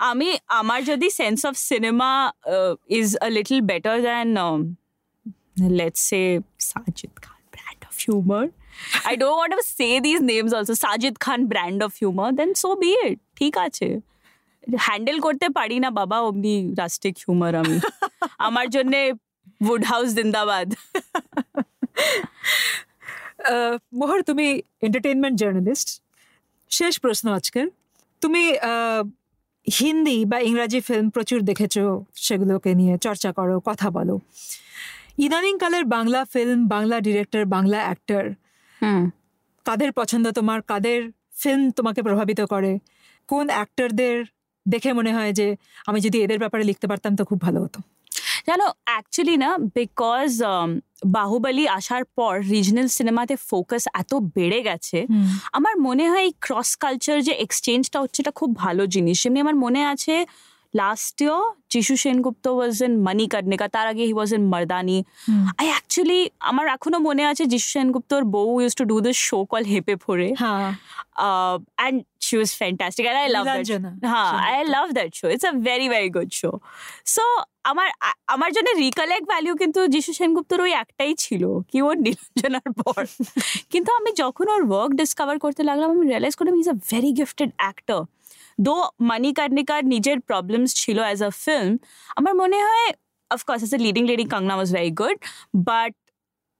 আমি 0.09 0.29
আমার 0.47 0.79
যদি 0.85 1.07
sense 1.09 1.39
of 1.45 1.53
cinema 1.69 2.11
is 2.89 3.07
a 3.17 3.29
little 3.29 3.57
better 3.61 3.97
than 4.01 4.27
let's 5.69 6.01
say 6.09 6.21
Sajid 6.59 7.13
Khan 7.21 7.41
brand 7.53 7.81
of 7.85 7.95
humour 8.05 8.45
I 9.07 9.13
don't 9.21 9.37
want 9.37 9.53
to 9.55 9.61
say 9.77 9.89
this 10.07 10.19
names 10.31 10.51
also 10.57 10.75
Sajid 10.83 11.15
Khan 11.25 11.39
brand 11.51 11.79
of 11.87 11.91
humour 12.01 12.29
then 12.39 12.49
so 12.63 12.69
be 12.81 12.91
it 13.05 13.17
ঠিক 13.39 13.53
আছে 13.65 13.87
handle 14.87 15.17
করতে 15.25 15.47
পারি 15.57 15.77
না 15.83 15.89
বাবা 15.99 16.17
অমনি 16.27 16.55
rustic 16.81 17.13
humour 17.21 17.53
আমি 17.61 17.77
আমার 18.47 18.67
জন্য 18.75 18.93
উড 19.71 19.83
হাউস 19.91 20.09
জিন্দাবাদ 20.19 20.67
মোহর 23.99 24.19
তুমি 24.29 24.47
এন্টারটেনমেন্ট 24.81 25.35
জার্নালিস্ট 25.41 25.89
শেষ 26.71 26.93
প্রশ্ন 26.99 27.25
আজকের 27.37 27.67
তুমি 28.21 28.43
হিন্দি 29.67 30.17
বা 30.25 30.37
ইংরাজি 30.41 30.79
ফিল্ম 30.87 31.07
প্রচুর 31.09 31.39
দেখেছ 31.49 31.75
সেগুলোকে 32.17 32.71
নিয়ে 32.79 32.95
চর্চা 32.97 33.29
করো 33.37 33.55
কথা 33.69 33.87
বলো 33.97 34.15
ইদানিংকালের 35.17 35.85
Bangla 35.95 36.19
film 36.33 36.59
Bangla 36.67 36.97
director 36.99 37.43
Bangla 37.55 37.79
actor 37.87 38.25
কাদের 39.65 39.91
পছন্দ 39.91 40.25
তোমার? 40.31 40.59
কাদের 40.61 41.01
ফিল্ম 41.35 41.63
তোমাকে 41.71 42.01
প্রভাবিত 42.03 42.41
করে? 42.53 42.71
কোন 43.29 43.45
অ্যাক্টরদের 43.49 44.15
দেখে 44.65 44.91
মনে 44.93 45.11
হয় 45.13 45.31
যে 45.33 45.47
আমি 45.87 45.99
যদি 46.01 46.17
এদের 46.21 46.39
ব্যাপারে 46.39 46.63
লিখতে 46.63 46.85
পারতাম 46.87 47.11
তো 47.15 47.23
খুব 47.25 47.39
ভালো 47.41 47.59
হতো? 47.61 47.79
জানো 48.47 48.65
অ্যাকচুয়ালি 48.85 49.35
না 49.37 49.49
বিকজ 49.75 50.31
বাহুবলী 51.07 51.65
আসার 51.69 52.03
পর 52.17 52.33
রিজনাল 52.53 52.87
সিনেমাতে 52.87 53.35
ফোকাস 53.49 53.83
এত 53.93 54.11
বেড়ে 54.35 54.59
গেছে 54.61 54.99
আমার 55.51 55.73
মনে 55.79 56.05
হয় 56.09 56.23
এই 56.23 56.33
ক্রস 56.41 56.71
কালচার 56.75 57.17
যে 57.21 57.33
এক্সচেঞ্জটা 57.45 57.97
হচ্ছে 58.03 58.19
এটা 58.23 58.33
খুব 58.39 58.49
ভালো 58.55 58.83
জিনিস। 58.85 59.17
এমনি 59.25 59.39
আমার 59.39 59.57
মনে 59.65 59.81
আছে 59.85 60.13
লাস্ট 60.73 61.17
ইয়ার 61.21 61.41
যিশু 61.69 61.93
সেনগুপ্ত 61.95 62.45
ওয়াজ 62.57 62.75
ইন 62.83 62.93
মানি 63.07 63.25
কার্নিকা 63.27 63.67
তার 63.67 63.85
আগে 63.87 64.03
he 64.09 64.13
was 64.13 64.29
in 64.33 64.43
Mardaani 64.53 64.97
I 65.61 65.67
actually 65.73 66.19
আমার 66.49 66.65
এখনও 66.67 66.99
মনে 66.99 67.23
আছে 67.25 67.43
যিশু 67.45 67.67
সেনগুপ্তর 67.77 68.19
বউ 68.35 68.49
use 68.61 68.73
to 68.79 68.83
do 68.85 68.97
this 68.99 69.17
show 69.29 69.37
call 69.45 69.63
হেপে 69.73 69.95
ফোরে 69.95 70.29
হ্যাঁ 70.41 70.67
and 71.79 71.97
she 72.21 72.33
was 72.37 72.51
fantastic 72.59 73.03
and 73.05 73.19
I 73.23 73.27
love 73.35 73.43
that 73.45 73.57
Nilanjana 73.57 73.91
হ্যাঁ 74.11 74.31
Sengupta. 74.33 74.63
Love 74.75 74.87
that 74.97 75.11
show 75.19 75.25
it's 75.33 75.45
a 75.45 75.53
very 75.67 75.87
very 75.89 76.09
good 76.09 76.29
show 76.41 76.51
so 77.15 77.23
আমার 77.63 77.87
আমার 78.27 78.49
জন্য 78.53 78.67
রিকালেক্ট 78.85 79.25
ভ্যালিউ 79.27 79.53
কিন্তু 79.55 79.79
যিশু 79.87 80.11
সেনগুপ্তর 80.13 80.57
ওই 80.61 80.71
একটাই 80.83 81.13
ছিল 81.15 81.43
কি 81.69 81.77
ওর 81.81 81.95
নীলাঞ্জনার 82.05 82.69
পর 82.81 83.01
কিন্তু 83.71 83.89
আমি 83.99 84.09
যখন 84.23 84.45
ওর 84.55 84.63
ওয়ার্ক 84.69 84.91
ডিসকভার 84.99 85.37
করতে 85.39 85.61
লাগলাম 85.69 85.87
আমি 85.95 86.03
রিয়েলাইজ 86.05 86.33
করলাম 86.37 86.55
is 86.63 86.67
a 86.69 86.77
very 86.91 87.11
gifted 87.19 87.49
actor 87.57 88.01
though 88.61 88.75
মানি 89.01 89.29
কার্নিকার 89.33 89.81
নিজের 89.85 90.17
প্রবলেমস 90.19 90.69
ছিল 90.75 90.97
অ্যাজ 90.99 91.19
আ 91.21 91.31
ফিল্ম 91.43 91.71
আমার 92.15 92.33
মনে 92.35 92.57
হয় 92.67 92.89
of course 93.31 93.61
as 93.63 93.71
a 93.73 93.79
leading 93.87 94.03
lady 94.05 94.25
Kangana 94.25 94.53
was 94.55 94.69
very 94.73 94.91
good 94.91 95.17
but 95.69 95.91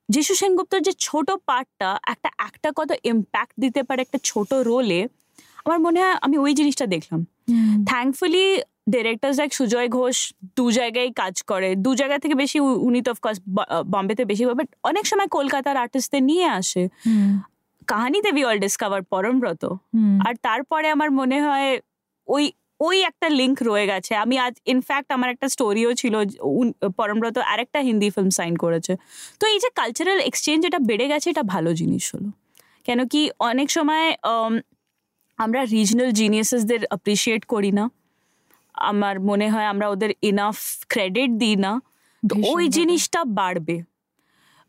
Jisshu 0.10 0.34
সেনগুপ্তর 0.36 0.80
যে 0.82 0.94
ছোট 1.00 1.28
পার্টটা 1.46 1.90
একটা 2.08 2.30
একটা 2.48 2.70
কত 2.76 2.90
ইম্প্যাক্ট 3.04 3.54
দিতে 3.60 3.82
পারে 3.84 4.00
একটা 4.02 4.18
ছোট 4.24 4.50
রোলে 4.70 5.02
আমার 5.66 5.80
মনে 5.80 6.00
হয় 6.04 6.16
আমি 6.22 6.36
ওই 6.38 6.52
জিনিসটা 6.54 6.86
দেখলাম। 6.86 7.22
Thankfully 7.86 8.46
director 8.88 9.32
like 9.40 9.52
Sujoy 9.54 9.88
Ghosh 9.88 10.18
দু 10.58 10.66
জায়গায় 10.72 11.10
কাজ 11.12 11.36
করে। 11.42 11.70
দু 11.76 11.92
জায়গা 11.96 12.18
থেকে 12.18 12.36
বেশি 12.36 12.58
উনি 12.88 13.00
তো 13.02 13.10
অফকোর্স 13.12 13.38
বম্বেতে 13.94 14.24
বেশি 14.26 14.44
বাট 14.52 14.70
অনেক 14.84 15.04
সময় 15.08 15.30
কলকাতার 15.38 15.78
আর্টিস্টদের 15.78 16.24
নিয়ে 16.24 16.48
আসে। 16.60 16.84
কাহানিতে 17.88 18.30
বি 18.32 18.42
অল 18.46 18.58
ডিসকভার 18.60 19.02
পরমব্রত। 19.04 19.64
আর 20.28 20.34
তারপরে 20.42 20.88
আমার 20.90 21.10
মনে 21.12 21.38
হয় 21.42 21.70
ওই 22.28 22.52
ওই 22.80 23.02
একটা 23.02 23.30
লিঙ্ক 23.30 23.60
রয়ে 23.64 23.88
গেছে। 23.88 24.16
আমি 24.16 24.38
আজ 24.38 24.54
ইনফ্যাক্ট 24.66 25.12
আমার 25.12 25.30
একটা 25.30 25.50
স্টোরিও 25.50 25.94
ছিল 25.94 26.16
পরমব্রত 26.98 27.38
আরেকটা 27.38 27.80
হিন্দি 27.80 28.10
ফিল্ম 28.10 28.30
সাইন 28.30 28.56
করেছে। 28.56 28.96
তো 29.40 29.48
এই 29.48 29.60
যে 29.60 29.70
কালচারাল 29.76 30.20
এক্সচেঞ্জ 30.20 30.66
এটা 30.66 30.80
বেড়ে 30.80 31.08
গেছে 31.08 31.30
এটা 31.30 31.44
ভালো 31.44 31.74
জিনিস 31.74 32.16
হলো। 32.16 32.32
কেন 32.84 33.08
কি 33.08 33.32
অনেক 33.40 33.72
সময় 33.72 34.16
আমরা 35.38 35.66
রিজনাল 35.66 36.12
জিনিয়াসেসদের 36.12 36.86
অ্যাপ্রিসিয়েট 36.86 37.46
করি 37.46 37.72
না। 37.72 37.90
আমার 38.74 39.20
মনে 39.20 39.50
হয় 39.50 39.66
আমরা 39.66 39.88
ওদের 39.90 40.14
ইনাফ 40.22 40.58
ক্রেডিট 40.90 41.32
দিই 41.32 41.56
না। 41.56 41.82
তো 42.30 42.36
ওই 42.48 42.68
জিনিসটা 42.70 43.24
বাড়বে। 43.26 43.82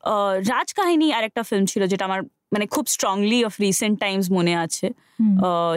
আহ, 0.03 0.49
রাজকাহিনী 0.49 1.13
আর 1.13 1.25
একটা 1.25 1.43
ফিল্ম 1.43 1.65
ছিল 1.65 1.87
যেটা 1.87 2.05
আমার 2.05 2.23
মানে 2.23 2.67
খুব 2.67 2.87
স্ট্রংলি 2.87 3.45
অফ 3.45 3.55
রিসেন্ট 3.61 4.01
টাইমস 4.01 4.31
মনে 4.31 4.57
আছে। 4.57 4.91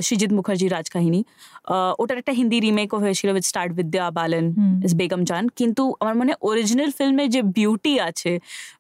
সৃজিত 0.01 0.33
মুখার্জি 0.33 0.67
রাজকাহিনী। 0.67 1.23
আহ, 1.23 1.54
ওটার 2.01 2.17
একটা 2.17 2.31
হিন্দি 2.31 2.57
রিমেকও 2.59 2.97
হয়েছিল 2.99 3.27
উইথ 3.37 3.45
স্টার্ট 3.51 3.71
বিদ্যা 3.73 4.03
বালন। 4.11 4.45
ইস 4.85 4.93
বেগম 4.93 5.21
জান 5.23 5.43
কিন্তু 5.59 5.83
আমার 6.01 6.15
মনে 6.15 6.33
অরিজিনাল 6.41 6.91
ফিল্মে 6.91 7.25
যে 7.27 7.41
বিউটি 7.57 7.93
আছে 7.99 8.31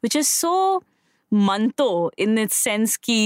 which 0.03 0.13
is 0.15 0.27
so 0.41 0.53
Manto 1.31 1.87
in 2.17 2.31
sense 2.65 2.87
কি 2.97 3.19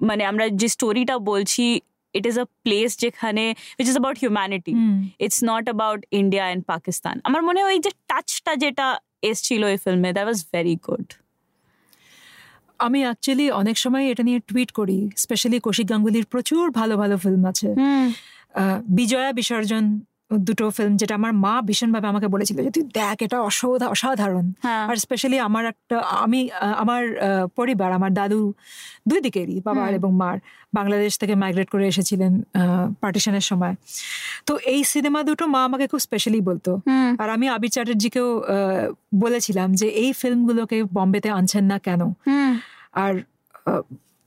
মানে 0.00 0.22
আমরা 0.26 0.44
যে 0.60 0.68
স্টোরিটা 0.68 1.18
বলছি 1.30 1.64
ইট 2.14 2.26
ইজ 2.26 2.36
আ 2.38 2.46
প্লেস 2.64 2.98
যেখানে 2.98 3.44
which 3.78 3.88
is 3.88 3.96
about 3.96 4.16
humanity 4.18 4.72
it's 5.24 5.44
not 5.44 5.64
about 5.64 6.00
India 6.20 6.44
and 6.44 6.62
Pakistan 6.66 7.20
আমার 7.24 7.42
মনে 7.42 7.58
হয় 7.62 7.74
ওই 7.74 7.78
যে 7.78 7.90
টাচটা 8.08 8.56
যেটা 8.56 8.86
এসছিল 9.22 9.62
এই 9.66 9.76
ফিল্মে 9.76 10.12
দ্যাট 10.12 10.26
ওয়াজ 10.26 10.40
ভেরি 10.52 10.76
গুড 10.86 11.06
আমি 12.78 13.00
অ্যাকচুয়ালি 13.04 13.50
অনেক 13.50 13.76
সময় 13.78 14.04
এটা 14.10 14.22
নিয়ে 14.22 14.40
টুইট 14.48 14.70
করি 14.72 14.98
স্পেশালি 15.16 15.58
কৌশিক 15.60 15.86
গাঙ্গুলির 15.86 16.24
প্রচুর 16.24 16.70
ভালো 16.70 16.96
ভালো 16.96 17.16
ফিল্ম 17.16 17.46
আছে। 17.46 17.68
বিজয়া 18.98 19.32
বিসর্জন 19.38 19.84
দুটো 20.48 20.66
ফিল্ম 20.76 20.94
যেটা 21.00 21.14
আমার 21.20 21.32
মা 21.44 21.54
ভীষণভাবে 21.68 22.06
আমাকে 22.12 22.28
বলেছিল 22.34 22.56
যে 22.66 22.70
তুই 22.76 22.84
দেখ 22.98 23.16
এটা 23.26 23.38
অসাধারণ। 23.92 24.46
হ্যাঁ। 24.64 24.84
আর 24.90 24.96
স্পেশালি 25.04 25.36
আমার 25.48 25.64
একটা 25.72 25.96
আমি 26.24 26.40
আমার 26.82 27.02
পরিবার 27.58 27.88
আমার 27.98 28.10
দাদু 28.18 28.40
দুই 29.10 29.20
দিকেরই 29.26 29.56
বাবার 29.66 29.90
এবং 29.98 30.10
মার 30.22 30.36
বাংলাদেশ 30.78 31.12
থেকে 31.20 31.34
মাইগ্রেট 31.42 31.68
করে 31.74 31.84
এসেছিলেন 31.92 32.32
পার্টিশনের 33.02 33.44
সময়। 33.50 33.74
তো 34.46 34.52
এই 34.74 34.80
সিনেমা 34.92 35.20
দুটো 35.28 35.44
মা 35.54 35.60
আমাকে 35.68 35.84
খুব 35.92 36.00
স্পেশালি 36.08 36.40
বলতো। 36.50 36.70
আর 37.22 37.28
আমি 37.36 37.46
আবির 37.54 37.72
চ্যাটার্জিকেও 37.74 38.28
বলেছিলাম 39.24 39.68
যে 39.80 39.86
এই 40.02 40.10
ফিল্মগুলোকে 40.20 40.78
বম্বেতে 40.96 41.28
আনছেন 41.38 41.64
না 41.72 41.76
কেন? 41.86 42.02
আর 43.04 43.12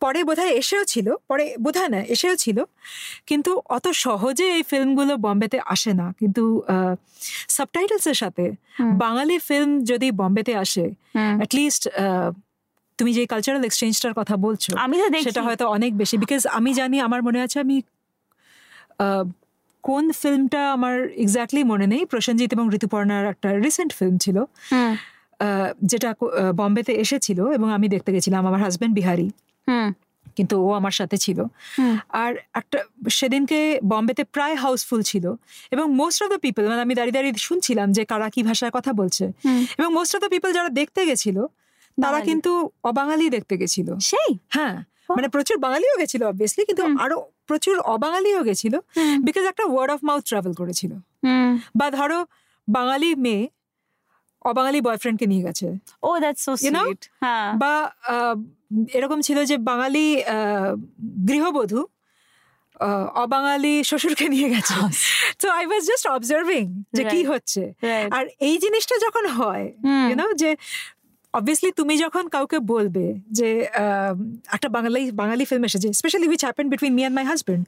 পরে 0.05 0.19
বোধহয় 0.29 0.53
এসেও 0.61 0.83
ছিল 0.93 1.07
পরে 1.29 1.45
বোধহয় 1.65 1.89
না 1.93 1.99
এসেও 2.15 2.35
ছিল। 2.43 2.57
কিন্তু 3.29 3.51
অত 3.75 3.85
সহজে 4.05 4.45
এই 4.57 4.63
ফিল্মগুলো 4.71 5.13
বম্বেতে 5.25 5.57
আসে 5.73 5.91
না। 6.01 6.07
কিন্তু 6.19 6.43
সাবটাইটেলসের 7.57 8.17
সাথে 8.21 8.45
বাঙালি 9.03 9.37
ফিল্ম 9.47 9.69
যদি 9.91 10.07
বম্বেতে 10.19 10.53
আসে। 10.63 10.85
অ্যাটলিস্ট 11.39 11.83
তুমি 12.99 13.11
যে 13.17 13.23
কালচারাল 13.33 13.63
এক্সচেঞ্জটার 13.69 14.13
কথা 14.19 14.35
বলছো 14.45 14.71
আমি 14.85 14.95
তো 15.01 15.05
সেটা 15.27 15.41
হয়তো 15.47 15.65
অনেক 15.75 15.91
বেশি। 16.01 16.15
বিকজ 16.23 16.41
আমি 16.57 16.71
জানি 16.79 16.97
আমার 17.07 17.21
মনে 17.27 17.39
আছে 17.45 17.57
আমি 17.65 17.75
কোন 19.83 20.05
ফিল্মটা 20.21 20.61
আমার 20.75 20.95
এক্স্যাক্টলি 21.23 21.61
মনে 21.71 21.85
নেই। 21.93 22.01
প্রসেনজিৎ 22.11 22.49
এবং 22.55 22.65
ঋতুপর্ণার 22.77 23.23
একটা 23.33 23.49
রিসেন্ট 23.65 23.91
ফিল্ম 23.97 24.15
ছিল। 24.25 24.37
যেটা 25.91 26.09
বম্বেতে 26.59 26.93
এসেছিল 27.03 27.39
এবং 27.57 27.67
আমি 27.77 27.87
দেখতে 27.95 28.09
গেছিলাম। 28.15 28.41
আমার 28.49 28.61
হাজব্যান্ড 28.65 28.93
বিহারি। 28.99 29.27
কিন্তু 30.38 30.67
ও 30.67 30.73
আমার 30.73 30.91
সাথে 30.91 31.17
ছিল। 31.17 31.39
আর 32.10 32.36
একটা 32.54 32.78
সেদিনকে 33.10 33.80
বম্বেতে 33.88 34.23
প্রায় 34.23 34.56
হাউসফুল 34.56 35.01
ছিল 35.01 35.25
এবং 35.71 35.93
মোস্ট 35.95 36.23
অফ 36.23 36.30
দ্য 36.30 36.39
পিপল 36.39 36.67
মানে 36.67 36.82
আমি 36.82 36.95
দাঁড়িয়ে 36.95 37.12
দাঁড়িয়ে 37.12 37.34
শুনছিলাম 37.38 37.91
যে 37.91 38.06
কারা 38.06 38.30
কি 38.30 38.43
ভাষায় 38.43 38.71
কথা 38.71 38.93
বলছে। 38.93 39.32
এবং 39.78 39.93
মোস্ট 39.93 40.15
অফ 40.15 40.21
দ্য 40.21 40.30
পিপল 40.30 40.51
যারা 40.54 40.69
দেখতে 40.69 41.06
গেছিল 41.06 41.38
তারা 41.97 42.19
কিন্তু 42.21 42.69
অবাঙালি 42.84 43.30
দেখতে 43.30 43.58
গেছিল। 43.58 43.88
সেই? 43.99 44.30
হ্যাঁ 44.49 44.75
মানে 45.10 45.28
প্রচুর 45.28 45.58
বাঙালিও 45.58 45.95
গেছিল 45.99 46.23
অবভিয়াসলি 46.23 46.65
কিন্তু 46.65 46.84
আরও 46.99 47.15
প্রচুর 47.47 47.80
অবাঙালিও 47.80 48.43
গেছিল 48.43 48.73
বিকজ 49.23 49.45
একটা 49.45 49.63
ওয়ার্ড 49.65 49.91
অফ 49.91 49.99
মাউথ 50.04 50.23
ট্রাভেল 50.25 50.54
করেছিল। 50.54 50.91
হুম। 51.23 51.60
বা 51.75 51.91
ধরো 51.91 52.25
বাঙালি 52.67 53.15
মেয়ে 53.15 53.49
অবাঙালি 54.45 54.82
বয়ফ্রেন্ডকে 54.82 55.25
নিয়ে 55.25 55.43
গেছে। 55.43 55.67
ও 56.04 56.19
দ্যাটস 56.19 56.41
সো 56.41 56.58
সুইট 56.58 57.10
হ্যাঁ। 57.21 57.54
বা 57.54 57.73
এরকম 58.97 59.19
ছিল 59.21 59.38
যে 59.43 59.56
বাঙালি 59.71 60.06
গৃহবধূ 61.30 61.82
অবাঙালি 63.23 63.73
শ্বশুরকে 63.84 64.25
নিয়ে 64.30 64.47
গেছে। 64.49 64.75
তো 65.41 65.45
আই 65.51 65.63
ওয়াজ 65.65 65.84
জাস্ট 65.91 66.06
অবজার্ভিং 66.08 66.63
যে 66.93 67.04
কি 67.13 67.21
হচ্ছে। 67.23 67.62
আর 68.17 68.23
এই 68.39 68.56
জিনিসটা 68.58 68.95
যখন 69.06 69.23
হয়। 69.39 69.65
ইউনো 70.10 70.25
যে 70.34 70.49
অবভিয়াসলি 71.34 71.71
তুমি 71.71 71.93
যখন 71.97 72.23
কাউকে 72.28 72.58
বলবে 72.73 73.06
যে 73.32 73.49
একটা 74.56 74.69
বাঙালি 74.69 75.01
বাঙালি 75.12 75.43
ফিল্ম 75.45 75.63
এসেছে 75.69 75.88
specially 75.93 76.28
which 76.28 76.41
happen 76.43 76.65
between 76.73 76.93
me 76.97 77.01
and 77.01 77.15
my 77.19 77.25
husband 77.25 77.63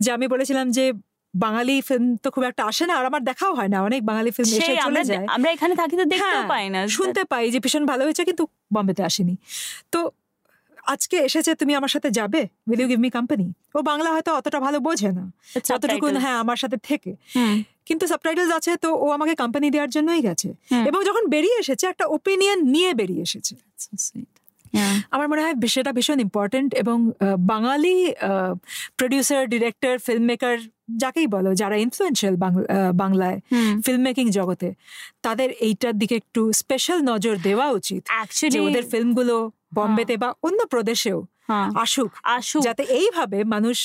যে 0.00 0.08
আমি 0.12 0.26
বলেছিলাম 0.26 0.66
যে 0.70 0.84
বাঙালি 1.34 1.76
ফিল্ম 1.80 2.04
তো 2.16 2.28
খুব 2.30 2.44
একটা 2.44 2.62
আসে 2.64 2.84
না 2.86 2.94
আর 2.98 3.04
আমার 3.06 3.22
দেখাও 3.24 3.52
হয় 3.54 3.68
না 3.68 3.78
অনেক 3.82 4.00
বাঙালি 4.02 4.30
ফিল্ম 4.30 4.50
এসে 4.52 4.60
চলে 4.66 4.80
আমরা 4.80 5.02
যায়। 5.02 5.26
আমরা 5.28 5.48
এখানে 5.50 5.74
থাকি 5.74 5.94
তো 5.96 6.04
দেখতেও 6.04 6.30
হ্যাঁ, 6.32 6.48
পাই 6.48 6.66
না। 6.70 6.80
শুনতে 6.88 7.22
পাই 7.24 7.44
যে 7.50 7.58
ভীষণ 7.58 7.84
ভালো 7.86 8.02
হয়েছে 8.04 8.22
কিন্তু 8.24 8.44
বম্বেতে 8.72 9.02
আসেনি। 9.04 9.34
তো 9.90 10.00
আজকে 10.92 11.16
এসেছে 11.28 11.54
তুমি 11.54 11.72
আমার 11.78 11.88
সাথে 11.94 12.10
যাবে? 12.10 12.48
Will 12.68 12.80
you 12.80 12.88
give 12.88 12.98
me 12.98 13.10
company 13.10 13.52
ও 13.74 13.82
বাংলা 13.82 14.08
হয়তো 14.14 14.30
অতটা 14.38 14.60
ভালো 14.60 14.78
বোঝে 14.80 15.10
না। 15.18 15.24
Subtitles. 15.68 16.18
হ্যাঁ 16.24 16.36
আমার 16.42 16.58
সাথে 16.62 16.76
থেকে। 16.88 17.12
কিন্তু 17.88 18.04
সাবটাইটেলস 18.06 18.52
আছে 18.58 18.72
তো 18.76 18.88
ও 19.04 19.06
আমাকে 19.10 19.34
কোম্পানি 19.34 19.66
দেওয়ার 19.70 19.90
জন্যই 19.90 20.20
গেছে। 20.20 20.48
এবং 20.88 21.00
যখন 21.04 21.26
বেরিয়ে 21.28 21.56
এসেছে 21.60 21.86
একটা 21.86 22.04
ওপিনিয়ন 22.16 22.58
নিয়ে 22.74 22.94
বেরিয়ে 22.94 23.22
এসেছে. 23.22 23.54
আমার 25.10 25.28
মনে 25.28 25.40
হয় 25.42 25.54
সেটা 25.66 25.92
ভীষণ 25.92 26.18
ইম্পর্টেন্ট 26.20 26.74
এবং 26.74 26.98
Bangali 27.52 27.96
producer 28.96 29.42
director 29.48 29.98
film 29.98 30.22
maker 30.22 30.56
যাকেই 30.96 31.26
বলো 31.26 31.50
যারা 31.54 31.76
ইনফ্লুয়েন্সিয়াল 31.76 32.34
বাংলায় 33.02 33.38
ফিল্ম 33.84 34.00
মেকিং 34.00 34.26
জগতে 34.30 34.68
তাদের 35.22 35.48
এইটার 35.50 35.94
দিকে 35.98 36.14
একটু 36.16 36.52
স্পেশাল 36.52 36.98
নজর 37.02 37.34
দেওয়া 37.42 37.66
উচিত। 37.70 38.02
ওদের 38.66 38.84
ফিল্মগুলো 38.92 39.36
বম্বেতে 39.72 40.14
বা 40.16 40.28
অন্য 40.42 40.60
প্রদেশেও 40.66 41.18
হ্যাঁ, 41.48 41.68
আসুক 41.74 42.10
আসুক। 42.36 42.62
যাতে 42.62 42.82
এইভাবে 42.82 43.38
মানুষ 43.44 43.78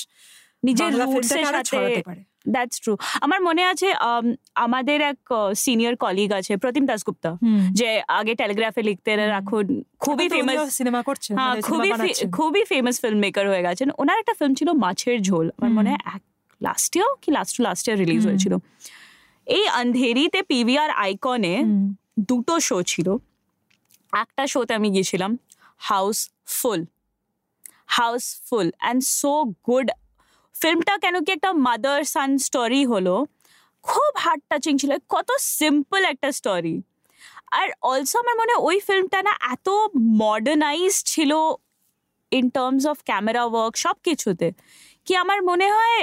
নিজের 0.64 0.92
ছড়াতে 1.30 2.02
পারে। 2.10 2.22
দ্যাটস 2.54 2.78
ট্রু 2.84 2.94
আমার 3.22 3.40
মনে 3.42 3.64
আছে 3.72 3.88
um, 4.10 4.26
আমাদের 4.56 5.00
এক 5.02 5.20
সিনিয়র 5.56 5.94
কলিগ 5.96 6.30
আছে 6.32 6.54
প্রতিম 6.58 6.84
দাসগুপ্তা 6.86 7.32
যে 7.72 7.90
আগে 8.20 8.34
টেলিগ্রাফে 8.36 8.82
লিখতেন 8.82 9.18
আর 9.20 9.32
এখন 9.42 9.66
খুবই 10.00 10.28
ফেমাস 10.30 10.60
সিনেমা 10.70 11.02
করছে 11.04 11.30
হ্যাঁ 11.34 11.56
খুবই 11.62 11.90
খুবই 12.38 12.64
ফেমাস 12.72 12.96
ফিল্ম 13.02 13.20
মেকার 13.20 13.46
হয়ে 13.48 13.64
গেছেন। 13.64 13.88
ওনার 13.98 14.18
একটা 14.20 14.34
ফিল্ম 14.40 14.54
ছিল 14.54 14.70
মাছের 14.84 15.18
ঝোল। 15.22 15.46
আমার 15.58 15.72
মনে 15.72 15.90
হয় 15.92 16.02
এক 16.16 16.22
লাস্ট 16.62 16.92
ইয়ার 16.98 17.12
কি 17.22 17.30
last 17.32 17.52
to 17.58 17.62
last 17.64 17.84
year 17.88 17.98
release 18.04 18.22
হয়েছিল। 18.28 18.54
এই 19.48 19.66
আন্ধেরিতে 19.82 20.40
পিভিআর 20.42 20.90
আইকনে 21.06 21.54
দুটো 22.30 22.54
শো 22.60 22.78
ছিল। 22.84 23.08
একটা 24.14 24.44
শোতে 24.48 24.74
আমি 24.74 24.90
গিয়েছিলাম 24.92 25.32
house 25.82 26.18
full 26.60 26.82
house 27.98 28.26
full 28.48 28.68
and 28.82 29.00
so 29.20 29.34
good 29.68 29.88
ফিল্মটা 30.56 30.94
কেন 31.04 31.16
কি 31.26 31.32
একটা 31.38 31.52
মাদার 31.68 32.00
সান 32.14 32.32
স্টোরি 32.48 32.82
হলো? 32.92 33.16
খুব 33.86 34.12
হার্ট 34.24 34.44
টাচিং 34.50 34.74
ছিল 34.82 34.92
কত 35.14 35.30
সিম্পল 35.58 36.02
একটা 36.14 36.30
স্টোরি 36.40 36.76
আর 37.60 37.68
অলসো 37.92 38.16
আমার 38.24 38.36
মনে 38.42 38.52
হয় 38.54 38.62
ওই 38.70 38.78
ফিল্মটা 38.88 39.20
না 39.28 39.34
এত 39.54 39.68
মডার্নাইজ 40.24 40.94
ছিল 41.12 41.32
in 42.32 42.46
terms 42.58 42.84
of 42.92 42.98
camera 43.10 43.44
work 43.54 43.74
সব 43.86 43.96
কিছুতে। 44.08 44.48
কি 45.06 45.14
আমার 45.24 45.40
মনে 45.50 45.68
হয় 45.76 46.00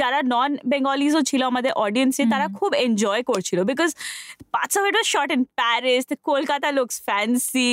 যারা 0.00 0.18
নন 0.32 0.50
বেঙ্গলিজও 0.70 1.22
ছিল 1.30 1.42
আমাদের 1.52 1.72
অডিয়েন্সে 1.84 2.24
তারা। 2.32 2.46
খুব 2.58 2.70
এনজয় 2.84 3.22
করছিল 3.30 3.58
because 3.70 3.90
parts 4.54 4.74
of 4.78 4.82
it 4.88 4.94
was 4.96 5.08
shot 5.14 5.30
in 5.36 5.42
Paris 5.58 6.04
Kolkata 6.30 6.68
looks 6.76 6.96
fancy 7.08 7.72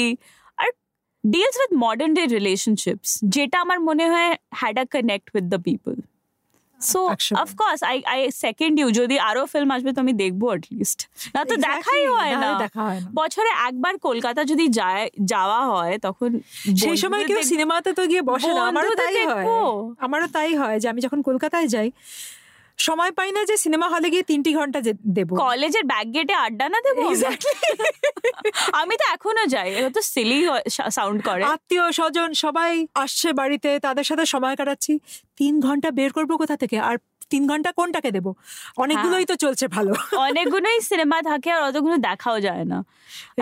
deals 1.27 1.55
with 1.59 1.71
modern 1.85 2.11
day 2.13 2.23
relationships 2.27 3.09
যেটা 3.27 3.57
আমার 3.59 3.79
মনে 3.79 4.05
হয় 4.09 4.31
had 4.51 4.75
a 4.79 4.85
connect 4.85 5.27
with 5.35 5.45
the 5.45 5.59
people 5.63 5.95
so. 6.81 7.01
Of course 7.35 7.79
I 7.83 7.97
I 8.05 8.19
second 8.37 8.75
you 8.79 8.87
যদি 8.91 9.15
আরও 9.19 9.43
ফিল্ম 9.45 9.69
আসবে 9.71 9.91
তো 9.93 9.99
আমি 10.01 10.13
দেখব 10.13 10.41
অ্যাটলিস্ট 10.45 10.99
না 11.35 11.41
তো 11.45 11.55
দেখাই 11.67 12.03
হয় 12.13 12.33
না 12.35 12.49
দেখা 12.59 12.83
বছরে 13.13 13.49
একবার 13.67 13.93
কলকাতা 13.99 14.41
যদি 14.43 14.65
যায় 14.79 15.03
যাওয়া 15.25 15.61
হয় 15.65 15.93
তখন 15.97 16.29
সেই 16.81 16.97
সময় 16.97 17.23
কেউ 17.25 17.39
সিনেমাতে 17.43 17.89
তো 17.93 18.03
গিয়ে 18.05 18.23
বসে 18.31 18.49
না। 18.49 18.61
আমারও 18.67 18.91
তাই 18.95 19.13
হয়। 19.27 19.45
আমারও 19.99 20.27
তাই 20.27 20.51
হয় 20.55 20.77
যে 20.79 20.87
আমি 20.89 21.01
যখন 21.01 21.19
কলকাতায় 21.21 21.67
যাই 21.67 21.87
সময় 22.77 23.11
পাই 23.11 23.31
না 23.31 23.45
যে 23.45 23.57
সিনেমা 23.57 23.89
হলে 23.89 24.09
গিয়ে 24.09 24.23
তিনটি 24.23 24.53
ঘণ্টা 24.53 24.81
যে- 24.81 24.93
দেবো। 25.13 25.35
কলেজের 25.35 25.83
ব্যাক 25.85 26.13
গেটে 26.13 26.33
আড্ডা 26.33 26.69
না 26.69 26.81
দেবো 26.81 27.01
আমি 28.73 28.95
তো 28.97 29.05
এখনও 29.13 29.45
যাই 29.45 29.89
তো 29.93 30.01
সিলি 30.01 30.47
সাউন্ড 30.91 31.23
করে। 31.23 31.43
আত্মীয় 31.43 31.91
স্বজন 31.91 32.33
সবাই 32.33 32.87
আসছে 32.95 33.33
বাড়িতে 33.33 33.79
তাদের 33.79 34.03
সাথে 34.03 34.25
সময় 34.25 34.55
কাটাচ্ছি। 34.55 34.99
তিন 35.37 35.59
ঘণ্টা 35.61 35.91
বের 35.91 36.11
করব 36.13 36.37
কোথা 36.37 36.57
থেকে? 36.57 36.79
আর 36.79 36.95
তিন 37.31 37.43
ঘণ্টা 37.49 37.69
কোনটাকে 37.79 38.09
দেবো? 38.17 38.31
অনেকগুলোই 38.83 39.25
তো 39.31 39.35
চলছে 39.43 39.65
ভালো। 39.75 39.91
অনেকগুলোই 40.27 40.77
সিনেমা 40.89 41.17
থাকে 41.29 41.49
আর 41.55 41.61
অতগুলো 41.69 41.95
দেখাও 42.07 42.37
যায় 42.47 42.65
না। 42.71 42.79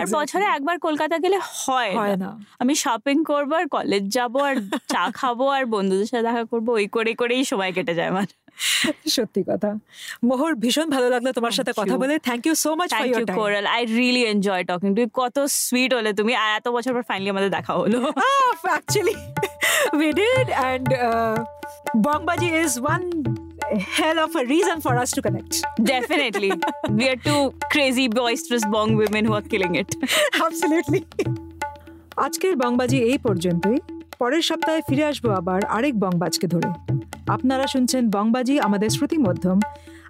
আর 0.00 0.06
বছরে 0.16 0.46
একবার 0.56 0.76
কলকাতা 0.86 1.16
গেলে 1.24 1.38
হয় 1.60 1.92
হয় 2.00 2.16
না। 2.24 2.30
আমি 2.62 2.74
শপিং 2.84 3.16
করব 3.30 3.50
আর 3.60 3.66
কলেজ 3.76 4.04
যাব 4.16 4.34
আর 4.48 4.56
চা 4.92 5.04
খাব 5.18 5.38
আর 5.56 5.64
বন্ধুদের 5.74 6.08
সাথে 6.10 6.24
দেখা 6.28 6.42
করব 6.52 6.66
ওই 6.78 6.86
করে 6.96 7.12
করেই 7.20 7.42
সময় 7.50 7.72
কেটে 7.76 7.94
যায় 7.98 8.10
আমার। 8.14 8.28
সত্যি 9.16 9.42
কথা। 9.50 9.70
মোহর 10.28 10.52
ভীষণ 10.62 10.88
ভালো 10.96 11.08
লাগল 11.14 11.28
তোমার 11.38 11.54
সাথে 11.58 11.72
কথা 11.80 11.94
বলে। 12.02 12.14
Thank 12.28 12.42
you 12.48 12.54
so 12.64 12.70
much 12.78 12.88
for 12.90 12.94
thank 12.96 13.12
you 13.20 13.26
Coral 13.38 13.66
I 13.76 13.82
really 13.98 14.22
enjoy 14.32 14.62
talking 14.70 14.90
to 14.98 15.02
কত 15.20 15.36
সুইট 15.64 15.90
হলে 15.98 16.10
তুমি 16.18 16.32
আর 16.42 16.50
এত 16.58 16.66
বছর 16.76 16.92
পর 16.96 17.04
ফাইনালি 17.10 17.28
আমাদের 17.34 17.50
দেখা 17.56 17.72
হলো। 17.80 18.00
We 20.00 20.08
did 20.20 20.46
and 20.70 20.88
uh, 21.08 21.36
Bongbaji 22.04 22.48
is 22.62 22.72
one 22.94 23.06
hell 23.74 24.18
of 24.26 24.32
a 24.36 24.44
reason 24.44 24.76
for 24.80 24.94
us 25.02 25.10
to 25.16 25.20
connect. 25.26 25.52
Definitely. 25.82 26.52
we 26.98 27.04
are 27.08 27.20
two 27.28 27.42
crazy, 27.74 28.08
boisterous 28.08 28.64
bong 28.74 28.90
women 29.02 29.22
who 29.26 29.34
are 29.38 29.48
killing 29.52 29.74
it. 29.82 29.90
Absolutely. 30.46 31.00
আজকের 32.16 32.56
বংবাজি 32.56 32.98
এই 32.98 33.18
পর্যন্তই। 33.18 33.76
পরের 34.18 34.42
সপ্তাহে 34.42 34.80
ফিরে 34.88 35.04
আসব 35.04 35.28
আবার 35.30 35.64
আরেক 35.64 36.00
বংবাজকে 36.00 36.46
ধরে। 36.46 36.68
আপনারা 37.28 37.66
শুনছেন 37.66 38.10
বংবাজি 38.10 38.60
আমাদের 38.60 38.90
Shruti 38.90 39.18
Madhyam. 39.18 39.58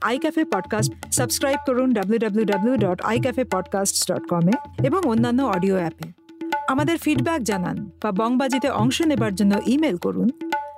I 0.02 0.18
cafe 0.18 0.44
podcast 0.44 0.92
subscribe 1.12 1.58
করুন 1.66 1.92
W 1.92 2.18
W 2.18 2.44
W 2.44 2.76
dot 2.76 3.02
I 3.02 3.20
cafe 3.20 3.44
podcast 3.44 4.12
dot 4.12 4.28
কমে 4.28 4.52
এবং 4.84 5.00
অন্যান্য 5.04 5.42
অডিও 5.42 5.76
অ্যাপে। 5.76 6.12
আমাদের 6.68 6.98
ফিডব্যাক 6.98 7.42
জানান 7.42 7.90
বা 8.02 8.12
বংবাজিতে 8.12 8.68
অংশ 8.68 9.02
নেবার 9.02 9.34
জন্য 9.34 9.60
ইমেল 9.66 9.96
করুন। 9.96 10.30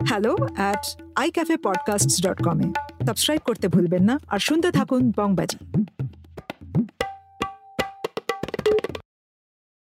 Hello 0.07 0.37
at 0.57 1.03
I 1.17 1.31
cafe 1.31 1.57
podcast 1.57 2.27
dot 2.27 2.43
কমে 2.43 2.73
সাবস্ক্রাইব 3.07 3.41
করতে 3.45 3.69
ভুলবেন 3.69 4.03
না। 4.03 4.19
আর 4.29 4.39
শুনতে 4.39 4.71
থাকুন 4.71 5.13
বংবাজি 5.17 5.59